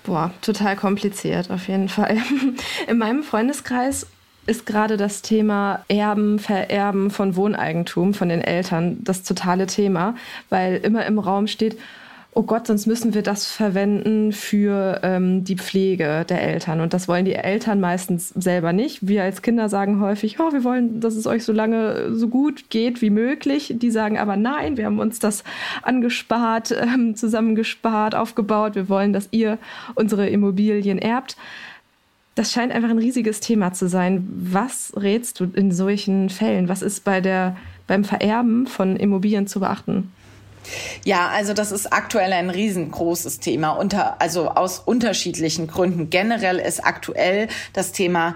[0.05, 2.19] Boah, total kompliziert auf jeden Fall.
[2.89, 4.07] In meinem Freundeskreis
[4.47, 10.17] ist gerade das Thema Erben, Vererben von Wohneigentum von den Eltern das totale Thema,
[10.49, 11.79] weil immer im Raum steht,
[12.35, 16.81] oh Gott, sonst müssen wir das verwenden für ähm, die Pflege der Eltern.
[16.81, 19.07] Und das wollen die Eltern meistens selber nicht.
[19.07, 22.71] Wir als Kinder sagen häufig, oh, wir wollen, dass es euch so lange so gut
[22.71, 23.75] geht wie möglich.
[23.77, 25.45] Die sagen aber nein, wir haben uns das
[25.83, 28.77] angespart, ähm, zusammengespart, aufgebaut.
[28.77, 29.59] Wir wollen, dass ihr
[29.95, 31.37] unsere Immobilien erbt.
[32.35, 34.27] Das scheint einfach ein riesiges Thema zu sein.
[34.35, 36.71] Was rätst du in solchen Fällen?
[36.71, 40.11] Was ist bei der, beim Vererben von Immobilien zu beachten?
[41.05, 46.11] Ja, also das ist aktuell ein riesengroßes Thema, unter, also aus unterschiedlichen Gründen.
[46.11, 48.35] Generell ist aktuell das Thema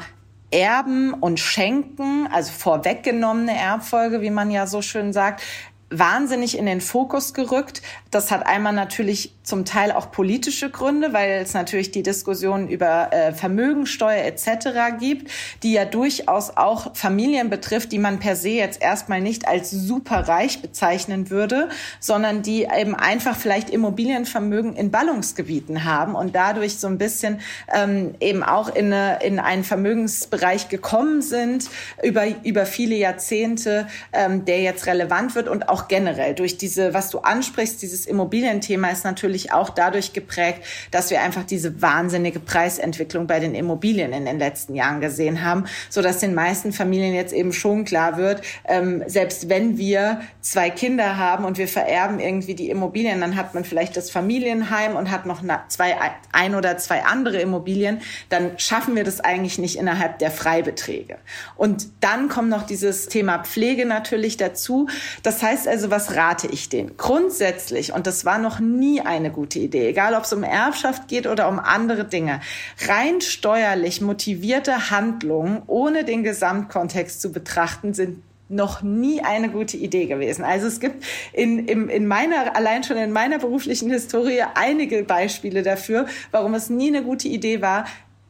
[0.51, 5.43] Erben und Schenken, also vorweggenommene Erbfolge, wie man ja so schön sagt,
[5.91, 7.81] wahnsinnig in den Fokus gerückt.
[8.11, 13.13] Das hat einmal natürlich zum Teil auch politische Gründe, weil es natürlich die Diskussion über
[13.13, 14.99] äh, Vermögensteuer etc.
[14.99, 15.31] gibt,
[15.63, 20.61] die ja durchaus auch Familien betrifft, die man per se jetzt erstmal nicht als superreich
[20.63, 21.69] bezeichnen würde,
[22.01, 27.41] sondern die eben einfach vielleicht Immobilienvermögen in Ballungsgebieten haben und dadurch so ein bisschen
[27.73, 31.71] ähm, eben auch in, eine, in einen Vermögensbereich gekommen sind
[32.03, 37.11] über, über viele Jahrzehnte, ähm, der jetzt relevant wird und auch generell durch diese, was
[37.11, 40.61] du ansprichst, dieses Immobilienthema ist natürlich natürlich auch dadurch geprägt,
[40.91, 45.65] dass wir einfach diese wahnsinnige Preisentwicklung bei den Immobilien in den letzten Jahren gesehen haben,
[45.91, 50.71] so dass den meisten Familien jetzt eben schon klar wird, ähm, selbst wenn wir zwei
[50.71, 55.11] Kinder haben und wir vererben irgendwie die Immobilien, dann hat man vielleicht das Familienheim und
[55.11, 55.97] hat noch zwei,
[56.33, 61.17] ein oder zwei andere Immobilien, dann schaffen wir das eigentlich nicht innerhalb der Freibeträge.
[61.57, 64.89] Und dann kommt noch dieses Thema Pflege natürlich dazu.
[65.23, 66.97] Das heißt also, was rate ich denen?
[66.97, 71.09] Grundsätzlich, und das war noch nie eine eine gute Idee, egal ob es um Erbschaft
[71.09, 72.41] geht oder um andere Dinge.
[72.87, 80.07] Rein steuerlich motivierte Handlungen, ohne den Gesamtkontext zu betrachten, sind noch nie eine gute Idee
[80.07, 80.45] gewesen.
[80.45, 85.65] Also es gibt in, in, in meiner, allein schon in meiner beruflichen Historie einige Beispiele
[85.65, 87.87] dafür, warum es nie eine gute Idee war,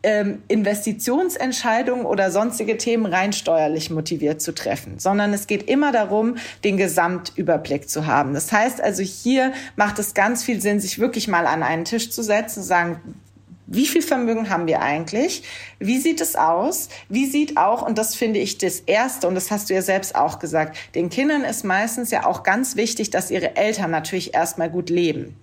[0.07, 6.37] ähm, Investitionsentscheidungen oder sonstige Themen rein steuerlich motiviert zu treffen, sondern es geht immer darum,
[6.63, 8.33] den Gesamtüberblick zu haben.
[8.33, 12.11] Das heißt also, hier macht es ganz viel Sinn, sich wirklich mal an einen Tisch
[12.11, 13.01] zu setzen und sagen,
[13.67, 15.43] wie viel Vermögen haben wir eigentlich?
[15.81, 16.89] Wie sieht es aus?
[17.09, 20.15] Wie sieht auch, und das finde ich das Erste, und das hast du ja selbst
[20.15, 24.71] auch gesagt, den Kindern ist meistens ja auch ganz wichtig, dass ihre Eltern natürlich erstmal
[24.71, 25.35] gut leben.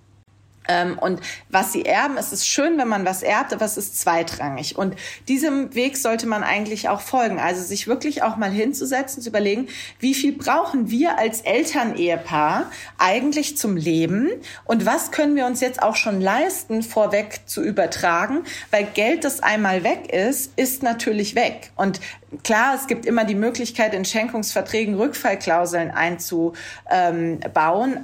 [0.68, 3.98] Ähm, und was sie erben, es ist schön, wenn man was erbt, aber es ist
[3.98, 4.76] zweitrangig.
[4.76, 4.94] Und
[5.28, 7.38] diesem Weg sollte man eigentlich auch folgen.
[7.38, 13.56] Also sich wirklich auch mal hinzusetzen, zu überlegen, wie viel brauchen wir als Elternehepaar eigentlich
[13.56, 14.30] zum Leben
[14.64, 19.40] und was können wir uns jetzt auch schon leisten, vorweg zu übertragen, weil Geld, das
[19.40, 21.70] einmal weg ist, ist natürlich weg.
[21.76, 22.00] Und
[22.42, 26.56] klar, es gibt immer die Möglichkeit, in Schenkungsverträgen Rückfallklauseln einzubauen,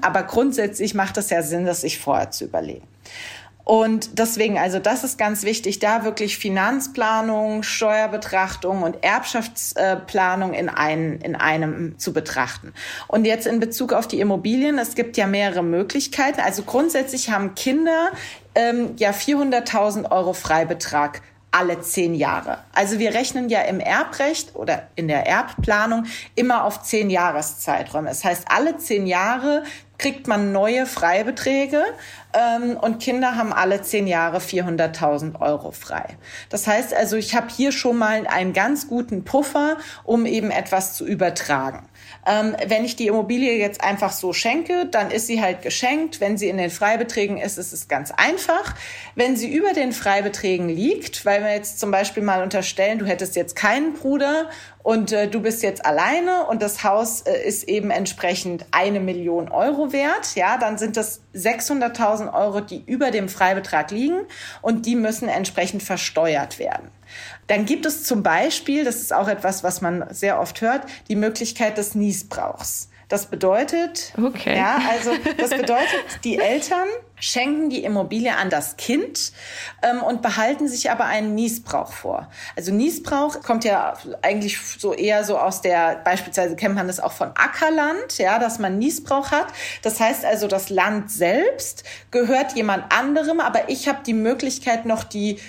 [0.01, 2.86] aber grundsätzlich macht es ja Sinn, das sich vorher zu überlegen.
[3.64, 11.20] Und deswegen, also das ist ganz wichtig, da wirklich Finanzplanung, Steuerbetrachtung und Erbschaftsplanung in, ein,
[11.20, 12.72] in einem zu betrachten.
[13.06, 16.40] Und jetzt in Bezug auf die Immobilien, es gibt ja mehrere Möglichkeiten.
[16.40, 18.10] Also grundsätzlich haben Kinder
[18.56, 22.58] ähm, ja 400.000 Euro Freibetrag alle zehn Jahre.
[22.72, 28.08] Also wir rechnen ja im Erbrecht oder in der Erbplanung immer auf zehn Jahreszeiträume.
[28.08, 29.64] Das heißt, alle zehn Jahre
[30.00, 31.82] kriegt man neue Freibeträge
[32.32, 36.16] ähm, und Kinder haben alle zehn Jahre 400.000 Euro frei.
[36.48, 40.94] Das heißt also, ich habe hier schon mal einen ganz guten Puffer, um eben etwas
[40.94, 41.86] zu übertragen.
[42.26, 46.20] Ähm, wenn ich die Immobilie jetzt einfach so schenke, dann ist sie halt geschenkt.
[46.20, 48.74] Wenn sie in den Freibeträgen ist, ist es ganz einfach.
[49.14, 53.36] Wenn sie über den Freibeträgen liegt, weil wir jetzt zum Beispiel mal unterstellen, du hättest
[53.36, 54.48] jetzt keinen Bruder
[54.82, 59.50] und äh, du bist jetzt alleine und das Haus äh, ist eben entsprechend eine Million
[59.50, 64.20] Euro wert, ja, dann sind das 600.000 Euro, die über dem Freibetrag liegen
[64.62, 66.90] und die müssen entsprechend versteuert werden.
[67.46, 71.16] Dann gibt es zum Beispiel, das ist auch etwas, was man sehr oft hört, die
[71.16, 72.89] Möglichkeit des Niesbrauchs.
[73.11, 74.57] Das bedeutet, okay.
[74.57, 76.87] ja, also das bedeutet, die Eltern
[77.18, 79.33] schenken die Immobilie an das Kind
[79.83, 82.31] ähm, und behalten sich aber einen Niesbrauch vor.
[82.55, 87.11] Also Niesbrauch kommt ja eigentlich so eher so aus der, beispielsweise kennt man das auch
[87.11, 89.49] von Ackerland, ja, dass man Niesbrauch hat.
[89.83, 95.03] Das heißt also, das Land selbst gehört jemand anderem, aber ich habe die Möglichkeit noch
[95.03, 95.40] die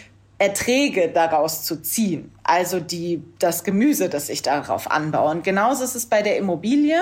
[0.42, 5.30] Erträge daraus zu ziehen, also die, das Gemüse, das ich darauf anbaue.
[5.30, 7.00] Und genauso ist es bei der Immobilie.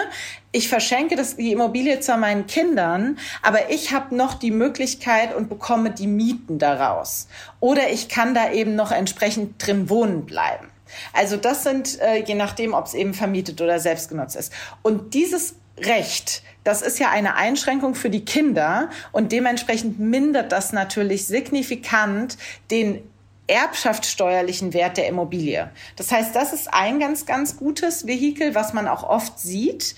[0.51, 5.47] Ich verschenke das, die Immobilie zwar meinen Kindern, aber ich habe noch die Möglichkeit und
[5.47, 7.29] bekomme die Mieten daraus.
[7.61, 10.67] Oder ich kann da eben noch entsprechend drin wohnen bleiben.
[11.13, 14.51] Also das sind, äh, je nachdem, ob es eben vermietet oder selbst genutzt ist.
[14.81, 16.43] Und dieses Recht.
[16.65, 22.37] Das ist ja eine Einschränkung für die Kinder und dementsprechend mindert das natürlich signifikant
[22.69, 23.01] den
[23.49, 25.71] erbschaftssteuerlichen Wert der Immobilie.
[25.95, 29.95] Das heißt, das ist ein ganz, ganz gutes Vehikel, was man auch oft sieht.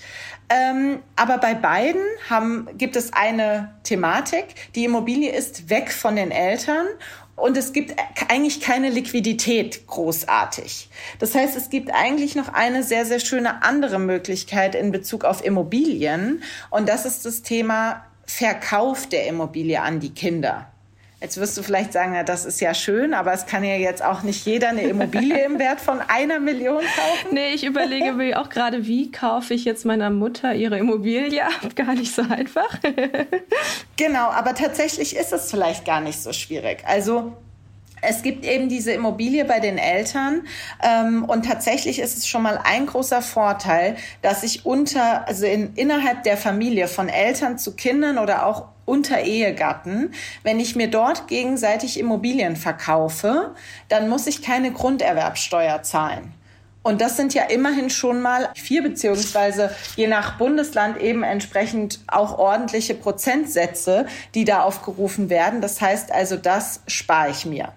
[0.48, 4.46] Ähm, aber bei beiden haben, gibt es eine Thematik.
[4.74, 6.86] Die Immobilie ist weg von den Eltern
[7.36, 7.94] und es gibt
[8.28, 10.88] eigentlich keine Liquidität großartig.
[11.18, 15.44] Das heißt, es gibt eigentlich noch eine sehr, sehr schöne andere Möglichkeit in Bezug auf
[15.44, 20.71] Immobilien und das ist das Thema Verkauf der Immobilie an die Kinder.
[21.22, 24.04] Jetzt wirst du vielleicht sagen, ja, das ist ja schön, aber es kann ja jetzt
[24.04, 27.32] auch nicht jeder eine Immobilie im Wert von einer Million kaufen.
[27.32, 31.44] Nee, ich überlege mir auch gerade, wie kaufe ich jetzt meiner Mutter ihre Immobilie
[31.76, 32.76] Gar nicht so einfach.
[33.96, 36.82] genau, aber tatsächlich ist es vielleicht gar nicht so schwierig.
[36.86, 37.32] Also
[38.02, 40.42] es gibt eben diese Immobilie bei den Eltern
[40.82, 45.74] ähm, und tatsächlich ist es schon mal ein großer Vorteil, dass ich unter, also in,
[45.76, 50.12] innerhalb der Familie von Eltern zu Kindern oder auch unter Ehegatten,
[50.42, 53.54] wenn ich mir dort gegenseitig Immobilien verkaufe,
[53.88, 56.34] dann muss ich keine Grunderwerbsteuer zahlen.
[56.82, 62.38] Und das sind ja immerhin schon mal vier beziehungsweise je nach Bundesland eben entsprechend auch
[62.38, 65.60] ordentliche Prozentsätze, die da aufgerufen werden.
[65.60, 67.72] Das heißt also, das spare ich mir.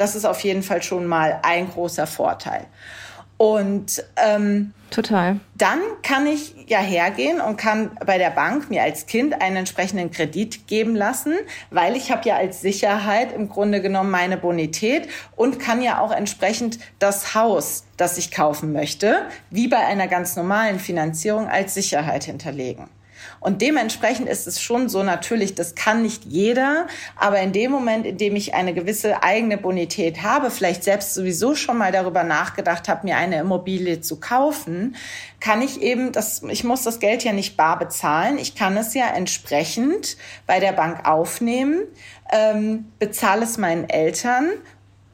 [0.00, 2.66] Das ist auf jeden Fall schon mal ein großer Vorteil.
[3.36, 5.40] Und ähm, total.
[5.56, 10.10] Dann kann ich ja hergehen und kann bei der Bank mir als Kind einen entsprechenden
[10.10, 11.34] Kredit geben lassen,
[11.70, 16.12] weil ich habe ja als Sicherheit im Grunde genommen meine Bonität und kann ja auch
[16.12, 22.24] entsprechend das Haus, das ich kaufen möchte, wie bei einer ganz normalen Finanzierung als Sicherheit
[22.24, 22.88] hinterlegen.
[23.40, 28.06] Und dementsprechend ist es schon so natürlich, das kann nicht jeder, aber in dem Moment,
[28.06, 32.86] in dem ich eine gewisse eigene Bonität habe, vielleicht selbst sowieso schon mal darüber nachgedacht
[32.88, 34.94] habe, mir eine Immobilie zu kaufen,
[35.40, 38.36] kann ich eben das, ich muss das Geld ja nicht bar bezahlen.
[38.38, 41.84] Ich kann es ja entsprechend bei der Bank aufnehmen,
[42.30, 44.50] ähm, bezahle es meinen Eltern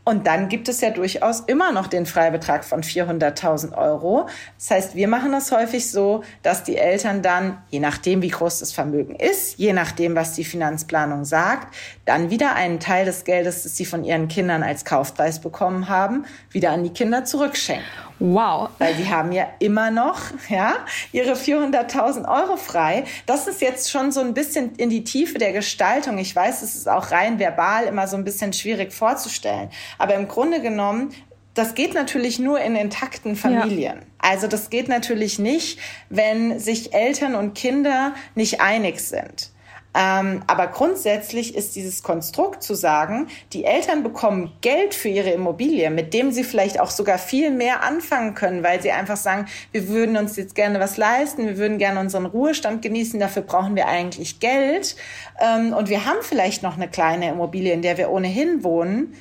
[0.08, 4.28] und dann gibt es ja durchaus immer noch den Freibetrag von 400.000 Euro.
[4.56, 8.60] Das heißt, wir machen das häufig so, dass die Eltern dann, je nachdem, wie groß
[8.60, 13.64] das Vermögen ist, je nachdem, was die Finanzplanung sagt, dann wieder einen Teil des Geldes,
[13.64, 18.05] das sie von ihren Kindern als Kaufpreis bekommen haben, wieder an die Kinder zurückschenken.
[18.18, 18.70] Wow.
[18.78, 20.76] Weil sie haben ja immer noch, ja,
[21.12, 23.04] ihre 400.000 Euro frei.
[23.26, 26.18] Das ist jetzt schon so ein bisschen in die Tiefe der Gestaltung.
[26.18, 29.70] Ich weiß, es ist auch rein verbal immer so ein bisschen schwierig vorzustellen.
[29.98, 31.12] Aber im Grunde genommen
[31.56, 33.96] das geht natürlich nur in intakten Familien.
[34.00, 34.06] Ja.
[34.18, 35.78] Also das geht natürlich nicht,
[36.10, 39.50] wenn sich Eltern und Kinder nicht einig sind.
[39.98, 45.90] Ähm, aber grundsätzlich ist dieses Konstrukt zu sagen, die Eltern bekommen Geld für ihre Immobilie,
[45.90, 49.88] mit dem sie vielleicht auch sogar viel mehr anfangen können, weil sie einfach sagen, wir
[49.88, 53.88] würden uns jetzt gerne was leisten, wir würden gerne unseren Ruhestand genießen, dafür brauchen wir
[53.88, 54.96] eigentlich Geld.
[55.40, 59.14] Ähm, und wir haben vielleicht noch eine kleine Immobilie, in der wir ohnehin wohnen.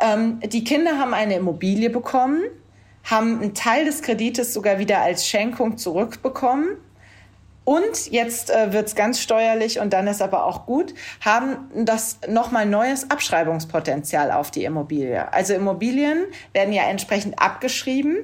[0.00, 2.40] Ähm, die Kinder haben eine Immobilie bekommen,
[3.04, 6.78] haben einen Teil des Kredites sogar wieder als Schenkung zurückbekommen
[7.64, 12.66] und jetzt äh, wird's ganz steuerlich und dann ist aber auch gut, haben das nochmal
[12.66, 15.32] neues Abschreibungspotenzial auf die Immobilie.
[15.32, 18.18] Also Immobilien werden ja entsprechend abgeschrieben.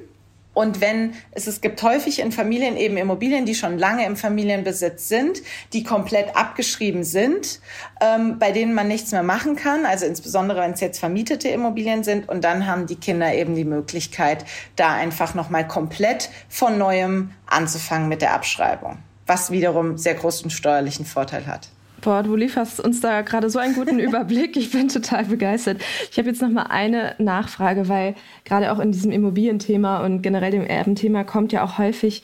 [0.55, 5.07] Und wenn es, es gibt häufig in Familien eben Immobilien, die schon lange im Familienbesitz
[5.07, 7.61] sind, die komplett abgeschrieben sind,
[8.01, 9.85] ähm, bei denen man nichts mehr machen kann.
[9.85, 12.27] Also insbesondere wenn es jetzt vermietete Immobilien sind.
[12.27, 14.43] Und dann haben die Kinder eben die Möglichkeit,
[14.75, 18.97] da einfach nochmal komplett von neuem anzufangen mit der Abschreibung
[19.29, 21.69] was wiederum sehr großen steuerlichen Vorteil hat.
[22.01, 24.57] Boah, du lieferst uns da gerade so einen guten Überblick.
[24.57, 25.81] Ich bin total begeistert.
[26.11, 28.15] Ich habe jetzt noch mal eine Nachfrage, weil
[28.45, 32.23] gerade auch in diesem Immobilienthema und generell dem Erbenthema kommt ja auch häufig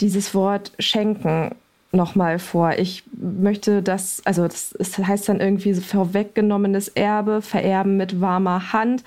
[0.00, 1.54] dieses Wort schenken
[1.92, 2.72] noch mal vor.
[2.76, 8.72] Ich möchte das, also das, das heißt dann irgendwie so vorweggenommenes Erbe, vererben mit warmer
[8.72, 9.04] Hand.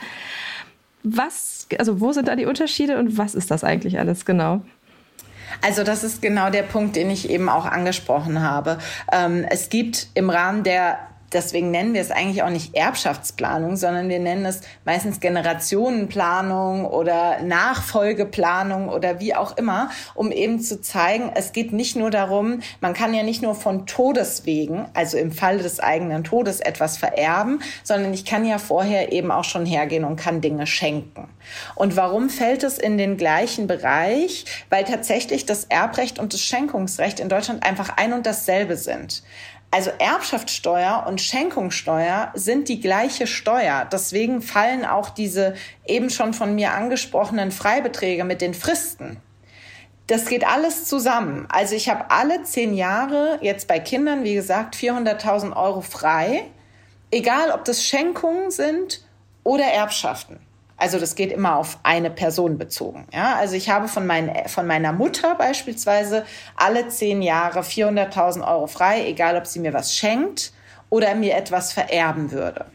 [1.03, 4.61] Was, also wo sind da die Unterschiede und was ist das eigentlich alles genau?
[5.61, 8.77] Also das ist genau der Punkt, den ich eben auch angesprochen habe.
[9.11, 10.99] Ähm, es gibt im Rahmen der
[11.33, 17.41] deswegen nennen wir es eigentlich auch nicht Erbschaftsplanung, sondern wir nennen es meistens Generationenplanung oder
[17.41, 22.93] Nachfolgeplanung oder wie auch immer, um eben zu zeigen, es geht nicht nur darum, man
[22.93, 28.13] kann ja nicht nur von Todeswegen, also im Falle des eigenen Todes etwas vererben, sondern
[28.13, 31.27] ich kann ja vorher eben auch schon hergehen und kann Dinge schenken.
[31.75, 34.45] Und warum fällt es in den gleichen Bereich?
[34.69, 39.23] Weil tatsächlich das Erbrecht und das Schenkungsrecht in Deutschland einfach ein und dasselbe sind.
[39.69, 43.85] Also Erbschaftssteuer und Schenkungssteuer sind die gleiche Steuer.
[43.91, 49.21] Deswegen fallen auch diese eben schon von mir angesprochenen Freibeträge mit den Fristen.
[50.07, 51.47] das geht alles zusammen.
[51.49, 56.45] Also ich habe alle zehn Jahre jetzt bei Kindern, wie gesagt, 400.000 Euro frei,
[57.11, 59.05] egal ob das Schenkungen sind
[59.43, 60.39] oder Erbschaften.
[60.77, 63.07] Also das geht immer auf eine Person bezogen.
[63.11, 66.23] Ja, also ich habe von, mein, von meiner Mutter beispielsweise
[66.55, 70.53] alle zehn Jahre 400.000 Euro frei, egal ob sie mir was schenkt
[70.89, 72.65] oder mir etwas vererben würde.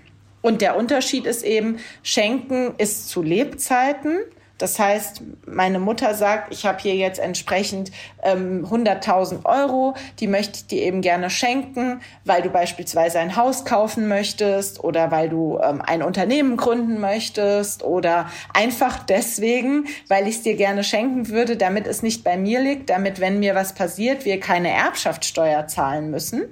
[0.43, 4.19] Und der Unterschied ist eben, Schenken ist zu Lebzeiten
[4.63, 7.91] das heißt, meine Mutter sagt, ich habe hier jetzt entsprechend
[8.23, 13.65] ähm, 100.000 Euro, die möchte ich dir eben gerne schenken, weil du beispielsweise ein Haus
[13.65, 20.37] kaufen möchtest oder weil du ähm, ein Unternehmen gründen möchtest oder einfach deswegen, weil ich
[20.37, 23.73] es dir gerne schenken würde, damit es nicht bei mir liegt, damit, wenn mir was
[23.73, 26.45] passiert, wir keine Erbschaftssteuer zahlen müssen.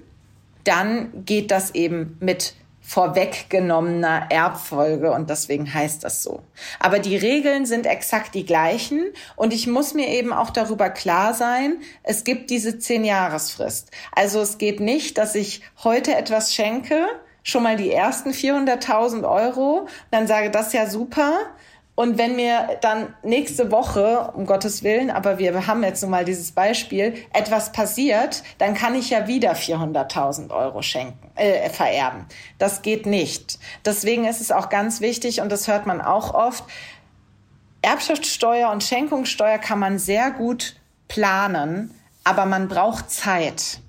[0.64, 2.54] Dann geht das eben mit
[2.90, 6.42] vorweggenommener Erbfolge und deswegen heißt das so.
[6.80, 9.04] Aber die Regeln sind exakt die gleichen
[9.36, 13.92] und ich muss mir eben auch darüber klar sein, es gibt diese zehn Jahresfrist.
[14.10, 17.06] Also es geht nicht, dass ich heute etwas schenke,
[17.44, 21.32] schon mal die ersten 400.000 Euro, dann sage, das ist ja super,
[22.00, 26.24] und wenn mir dann nächste Woche, um Gottes Willen, aber wir haben jetzt nun mal
[26.24, 32.24] dieses Beispiel, etwas passiert, dann kann ich ja wieder 400.000 Euro schenken, äh, vererben.
[32.56, 33.58] Das geht nicht.
[33.84, 36.64] Deswegen ist es auch ganz wichtig, und das hört man auch oft,
[37.82, 40.76] Erbschaftssteuer und Schenkungssteuer kann man sehr gut
[41.06, 41.94] planen,
[42.24, 43.80] aber man braucht Zeit.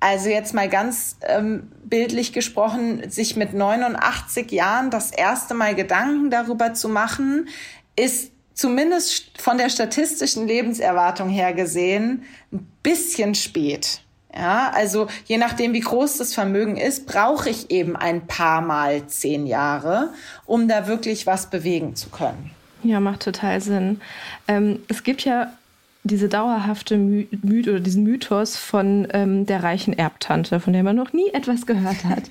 [0.00, 6.30] Also jetzt mal ganz ähm, bildlich gesprochen, sich mit 89 Jahren das erste Mal Gedanken
[6.30, 7.48] darüber zu machen,
[7.96, 14.00] ist zumindest von der statistischen Lebenserwartung her gesehen ein bisschen spät.
[14.34, 19.06] Ja, also je nachdem, wie groß das Vermögen ist, brauche ich eben ein paar Mal
[19.06, 20.14] zehn Jahre,
[20.46, 22.52] um da wirklich was bewegen zu können.
[22.82, 24.00] Ja, macht total Sinn.
[24.48, 25.52] Ähm, es gibt ja
[26.04, 30.96] diese dauerhafte My My oder diesen Mythos von ähm, der reichen Erbtante, von der man
[30.96, 32.24] noch nie etwas gehört hat.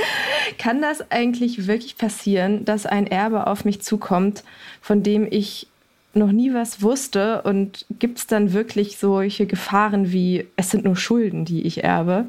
[0.58, 4.44] Kann das eigentlich wirklich passieren, dass ein Erbe auf mich zukommt,
[4.82, 5.68] von dem ich
[6.12, 7.42] noch nie was wusste?
[7.42, 12.26] Und gibt es dann wirklich solche Gefahren wie, es sind nur Schulden, die ich erbe?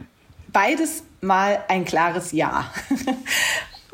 [0.54, 2.72] Beides mal ein klares Ja.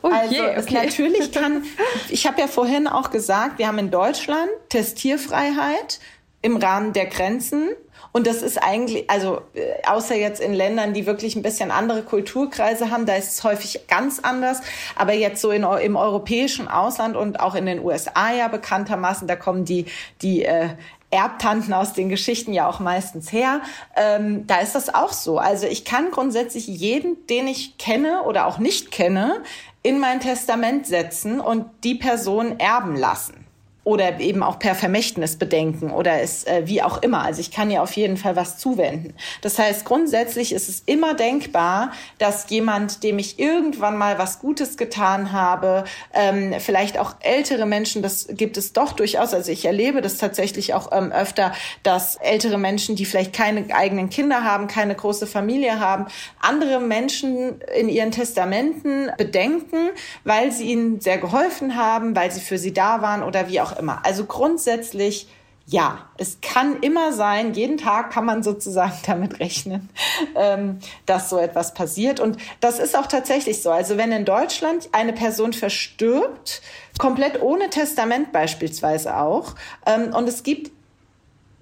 [0.04, 0.74] Oh also je, okay.
[0.74, 1.64] natürlich kann,
[2.10, 6.00] ich habe ja vorhin auch gesagt, wir haben in Deutschland Testierfreiheit
[6.42, 7.70] im Rahmen der Grenzen.
[8.14, 12.02] Und das ist eigentlich, also äh, außer jetzt in Ländern, die wirklich ein bisschen andere
[12.02, 14.62] Kulturkreise haben, da ist es häufig ganz anders.
[14.96, 19.36] Aber jetzt so in, im europäischen Ausland und auch in den USA ja bekanntermaßen, da
[19.36, 19.86] kommen die,
[20.22, 20.70] die äh,
[21.10, 23.62] Erbtanten aus den Geschichten ja auch meistens her.
[23.96, 25.38] Ähm, da ist das auch so.
[25.38, 29.44] Also ich kann grundsätzlich jeden, den ich kenne oder auch nicht kenne,
[29.84, 33.46] in mein Testament setzen und die Person erben lassen
[33.84, 37.24] oder eben auch per Vermächtnis bedenken oder es äh, wie auch immer.
[37.24, 39.16] Also ich kann ja auf jeden Fall was zuwenden.
[39.42, 44.78] Das heißt, grundsätzlich ist es immer denkbar, dass jemand, dem ich irgendwann mal was Gutes
[44.78, 49.34] getan habe, ähm, vielleicht auch ältere Menschen, das gibt es doch durchaus.
[49.34, 51.52] Also ich erlebe das tatsächlich auch ähm, öfter,
[51.82, 56.06] dass ältere Menschen, die vielleicht keine eigenen Kinder haben, keine große Familie haben,
[56.40, 59.90] andere Menschen in ihren Testamenten bedenken,
[60.24, 63.71] weil sie ihnen sehr geholfen haben, weil sie für sie da waren oder wie auch
[63.72, 64.02] auch immer.
[64.04, 65.28] Also grundsätzlich
[65.68, 69.90] ja, es kann immer sein, jeden Tag kann man sozusagen damit rechnen,
[70.36, 72.20] ähm, dass so etwas passiert.
[72.20, 73.72] Und das ist auch tatsächlich so.
[73.72, 76.62] Also wenn in Deutschland eine Person verstirbt,
[76.98, 79.56] komplett ohne Testament beispielsweise auch,
[79.86, 80.72] ähm, und es gibt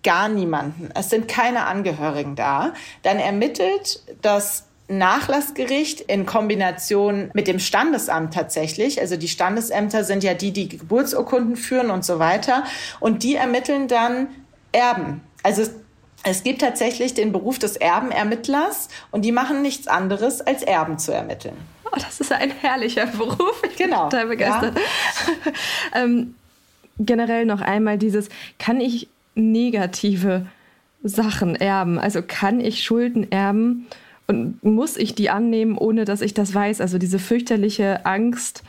[0.02, 7.60] gar niemanden, es sind keine Angehörigen da, dann ermittelt das Nachlassgericht in Kombination mit dem
[7.60, 9.00] Standesamt tatsächlich.
[9.00, 12.64] Also die Standesämter sind ja die, die Geburtsurkunden führen und so weiter.
[13.00, 14.28] Und die ermitteln dann
[14.72, 15.22] Erben.
[15.42, 15.64] Also
[16.24, 21.14] es gibt tatsächlich den Beruf des Erbenermittlers und die machen nichts anderes, als Erben zu
[21.14, 21.56] ermitteln.
[21.86, 23.64] Oh, das ist ein herrlicher Beruf.
[23.64, 24.02] Ich genau.
[24.02, 24.78] bin total begeistert.
[24.78, 26.04] Ja.
[26.04, 26.36] ähm,
[27.00, 28.30] generell noch einmal dieses,
[28.60, 30.46] kann ich negative
[31.04, 31.98] Sachen erben?
[31.98, 33.88] Also kann ich Schulden erben?
[34.30, 36.82] Und muss ich die annehmen, ohne dass ich das weiß?
[36.82, 38.62] Also diese fürchterliche Angst,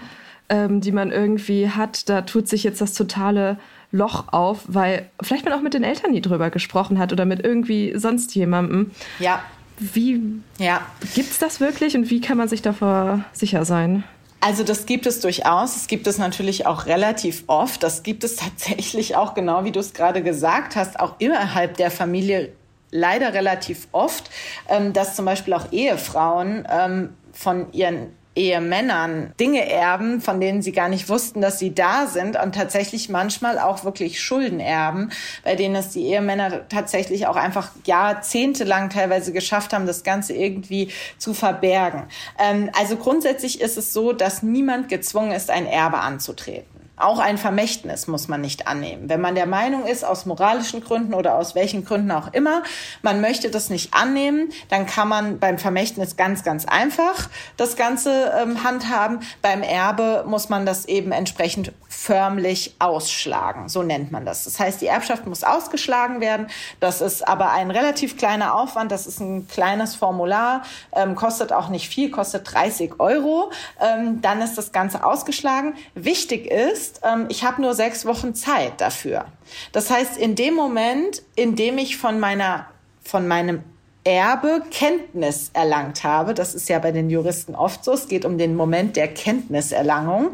[0.49, 3.59] ähm, die man irgendwie hat, da tut sich jetzt das totale
[3.93, 7.45] Loch auf, weil vielleicht man auch mit den Eltern nie drüber gesprochen hat oder mit
[7.45, 8.93] irgendwie sonst jemandem.
[9.19, 9.43] Ja.
[9.79, 10.23] Wie
[10.59, 10.81] ja.
[11.15, 14.03] gibt es das wirklich und wie kann man sich davor sicher sein?
[14.41, 15.77] Also das gibt es durchaus.
[15.77, 17.83] Es gibt es natürlich auch relativ oft.
[17.83, 21.91] Das gibt es tatsächlich auch, genau wie du es gerade gesagt hast, auch innerhalb der
[21.91, 22.51] Familie
[22.91, 24.31] leider relativ oft,
[24.69, 30.71] ähm, dass zum Beispiel auch Ehefrauen ähm, von ihren Ehemännern Dinge erben, von denen sie
[30.71, 35.11] gar nicht wussten, dass sie da sind und tatsächlich manchmal auch wirklich Schulden erben,
[35.43, 40.93] bei denen es die Ehemänner tatsächlich auch einfach jahrzehntelang teilweise geschafft haben, das Ganze irgendwie
[41.19, 42.05] zu verbergen.
[42.39, 46.80] Ähm, also grundsätzlich ist es so, dass niemand gezwungen ist, ein Erbe anzutreten.
[47.01, 49.09] Auch ein Vermächtnis muss man nicht annehmen.
[49.09, 52.63] Wenn man der Meinung ist, aus moralischen Gründen oder aus welchen Gründen auch immer,
[53.03, 58.33] man möchte das nicht annehmen, dann kann man beim Vermächtnis ganz, ganz einfach das Ganze
[58.41, 59.21] ähm, handhaben.
[59.43, 63.69] Beim Erbe muss man das eben entsprechend förmlich ausschlagen.
[63.69, 64.45] So nennt man das.
[64.45, 66.47] Das heißt, die Erbschaft muss ausgeschlagen werden.
[66.81, 68.93] Das ist aber ein relativ kleiner Aufwand.
[68.93, 73.51] Das ist ein kleines Formular, ähm, kostet auch nicht viel, kostet 30 Euro.
[73.81, 75.75] Ähm, dann ist das Ganze ausgeschlagen.
[75.95, 79.27] Wichtig ist, ist, ähm, ich habe nur sechs Wochen Zeit dafür.
[79.73, 82.67] Das heißt, in dem Moment, in dem ich von meiner,
[83.03, 83.63] von meinem
[84.05, 88.39] Erbe Kenntnis erlangt habe, das ist ja bei den Juristen oft so, es geht um
[88.39, 90.33] den Moment der Kenntniserlangung,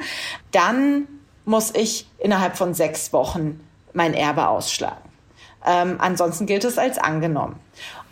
[0.53, 1.09] dann
[1.45, 3.61] muss ich innerhalb von sechs Wochen
[3.93, 5.07] mein Erbe ausschlagen.
[5.65, 7.59] Ähm, ansonsten gilt es als angenommen.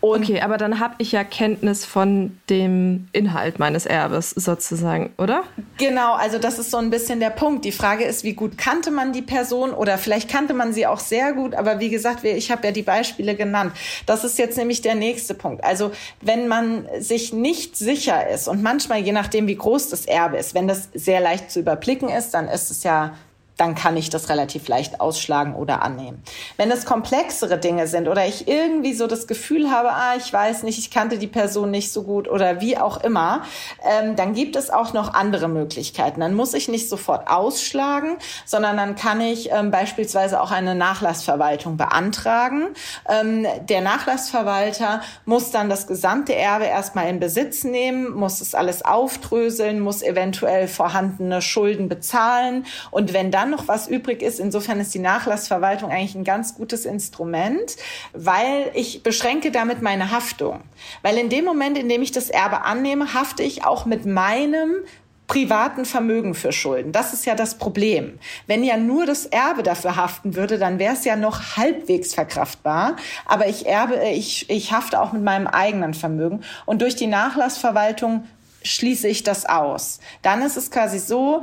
[0.04, 5.44] Und okay, aber dann habe ich ja Kenntnis von dem Inhalt meines Erbes sozusagen, oder?
[5.78, 7.64] Genau, also das ist so ein bisschen der Punkt.
[7.64, 10.98] Die Frage ist, wie gut kannte man die Person oder vielleicht kannte man sie auch
[10.98, 13.72] sehr gut, aber wie gesagt, ich habe ja die Beispiele genannt.
[14.04, 15.64] Das ist jetzt nämlich der nächste Punkt.
[15.64, 15.90] Also
[16.20, 20.54] wenn man sich nicht sicher ist und manchmal, je nachdem, wie groß das Erbe ist,
[20.54, 23.14] wenn das sehr leicht zu überblicken ist, dann ist es ja
[23.56, 26.22] dann kann ich das relativ leicht ausschlagen oder annehmen.
[26.56, 30.64] Wenn es komplexere Dinge sind oder ich irgendwie so das Gefühl habe, ah, ich weiß
[30.64, 33.42] nicht, ich kannte die Person nicht so gut oder wie auch immer,
[33.88, 36.20] ähm, dann gibt es auch noch andere Möglichkeiten.
[36.20, 41.76] Dann muss ich nicht sofort ausschlagen, sondern dann kann ich ähm, beispielsweise auch eine Nachlassverwaltung
[41.76, 42.68] beantragen.
[43.08, 48.84] Ähm, der Nachlassverwalter muss dann das gesamte Erbe erstmal in Besitz nehmen, muss es alles
[48.84, 54.94] aufdröseln, muss eventuell vorhandene Schulden bezahlen und wenn dann noch was übrig ist, insofern ist
[54.94, 57.76] die Nachlassverwaltung eigentlich ein ganz gutes Instrument,
[58.12, 60.60] weil ich beschränke damit meine Haftung.
[61.02, 64.84] Weil in dem Moment, in dem ich das Erbe annehme, hafte ich auch mit meinem
[65.26, 66.92] privaten Vermögen für Schulden.
[66.92, 68.18] Das ist ja das Problem.
[68.46, 72.96] Wenn ja nur das Erbe dafür haften würde, dann wäre es ja noch halbwegs verkraftbar.
[73.24, 76.42] Aber ich erbe, ich, ich hafte auch mit meinem eigenen Vermögen.
[76.66, 78.26] Und durch die Nachlassverwaltung
[78.64, 80.00] schließe ich das aus.
[80.22, 81.42] Dann ist es quasi so,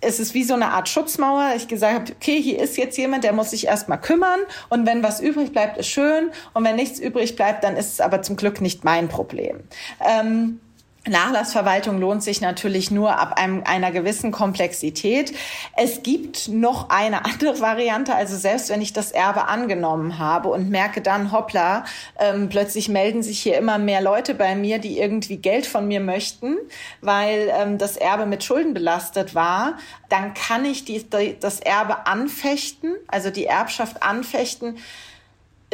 [0.00, 1.52] es ist wie so eine Art Schutzmauer.
[1.56, 5.02] Ich gesagt habe, okay, hier ist jetzt jemand, der muss sich erstmal kümmern und wenn
[5.02, 8.36] was übrig bleibt, ist schön und wenn nichts übrig bleibt, dann ist es aber zum
[8.36, 9.60] Glück nicht mein Problem.
[10.06, 10.60] Ähm,
[11.08, 15.32] Nachlassverwaltung lohnt sich natürlich nur ab einem, einer gewissen Komplexität.
[15.76, 20.70] Es gibt noch eine andere Variante, also selbst wenn ich das Erbe angenommen habe und
[20.70, 21.84] merke dann, hoppla,
[22.18, 26.00] ähm, plötzlich melden sich hier immer mehr Leute bei mir, die irgendwie Geld von mir
[26.00, 26.56] möchten,
[27.00, 29.78] weil ähm, das Erbe mit Schulden belastet war,
[30.08, 34.78] dann kann ich die, die, das Erbe anfechten, also die Erbschaft anfechten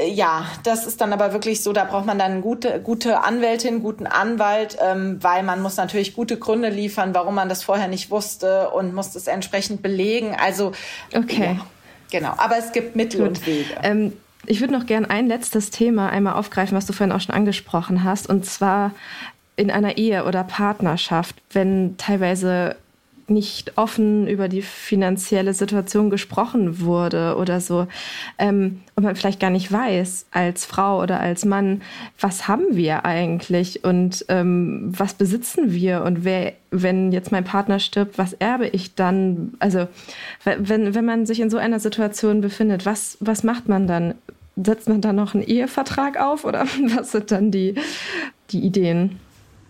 [0.01, 4.07] ja, das ist dann aber wirklich so, da braucht man dann gute, gute Anwältin, guten
[4.07, 8.71] Anwalt, ähm, weil man muss natürlich gute Gründe liefern, warum man das vorher nicht wusste
[8.71, 10.35] und muss das entsprechend belegen.
[10.35, 10.73] Also,
[11.15, 11.59] okay.
[11.59, 11.67] Ja,
[12.11, 12.35] genau.
[12.39, 13.29] Aber es gibt Mittel Gut.
[13.29, 13.75] und Wege.
[13.83, 14.13] Ähm,
[14.47, 18.03] ich würde noch gern ein letztes Thema einmal aufgreifen, was du vorhin auch schon angesprochen
[18.03, 18.93] hast, und zwar
[19.57, 22.77] in einer Ehe oder Partnerschaft, wenn teilweise
[23.33, 27.87] nicht offen über die finanzielle Situation gesprochen wurde oder so
[28.39, 31.83] ähm, und man vielleicht gar nicht weiß als Frau oder als Mann,
[32.21, 37.79] was haben wir eigentlich und ähm, was besitzen wir und wer, wenn jetzt mein Partner
[37.79, 39.55] stirbt, was erbe ich dann?
[39.59, 39.89] Also
[40.45, 44.15] wenn, wenn man sich in so einer Situation befindet, was, was macht man dann?
[44.55, 46.67] Setzt man dann noch einen Ehevertrag auf oder
[46.97, 47.75] was sind dann die,
[48.51, 49.19] die Ideen?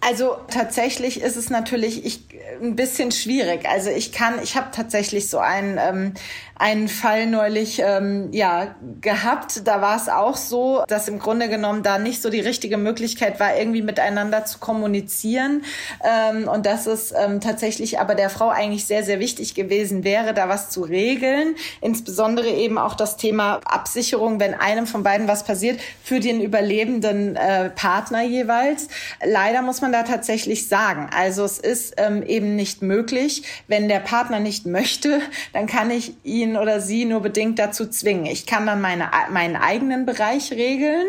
[0.05, 2.25] Also tatsächlich ist es natürlich ich,
[2.61, 3.69] ein bisschen schwierig.
[3.69, 6.15] Also ich kann, ich habe tatsächlich so einen, ähm,
[6.57, 9.67] einen Fall neulich ähm, ja gehabt.
[9.67, 13.41] Da war es auch so, dass im Grunde genommen da nicht so die richtige Möglichkeit
[13.41, 15.65] war, irgendwie miteinander zu kommunizieren.
[16.05, 20.35] Ähm, und dass es ähm, tatsächlich aber der Frau eigentlich sehr, sehr wichtig gewesen wäre,
[20.35, 21.57] da was zu regeln.
[21.81, 27.37] Insbesondere eben auch das Thema Absicherung, wenn einem von beiden was passiert, für den überlebenden
[27.37, 28.89] äh, Partner jeweils.
[29.25, 31.11] Leider muss man da tatsächlich sagen.
[31.17, 33.43] Also es ist ähm, eben nicht möglich.
[33.67, 35.21] Wenn der Partner nicht möchte,
[35.53, 38.27] dann kann ich ihn oder sie nur bedingt dazu zwingen.
[38.27, 41.07] Ich kann dann meine, meinen eigenen Bereich regeln.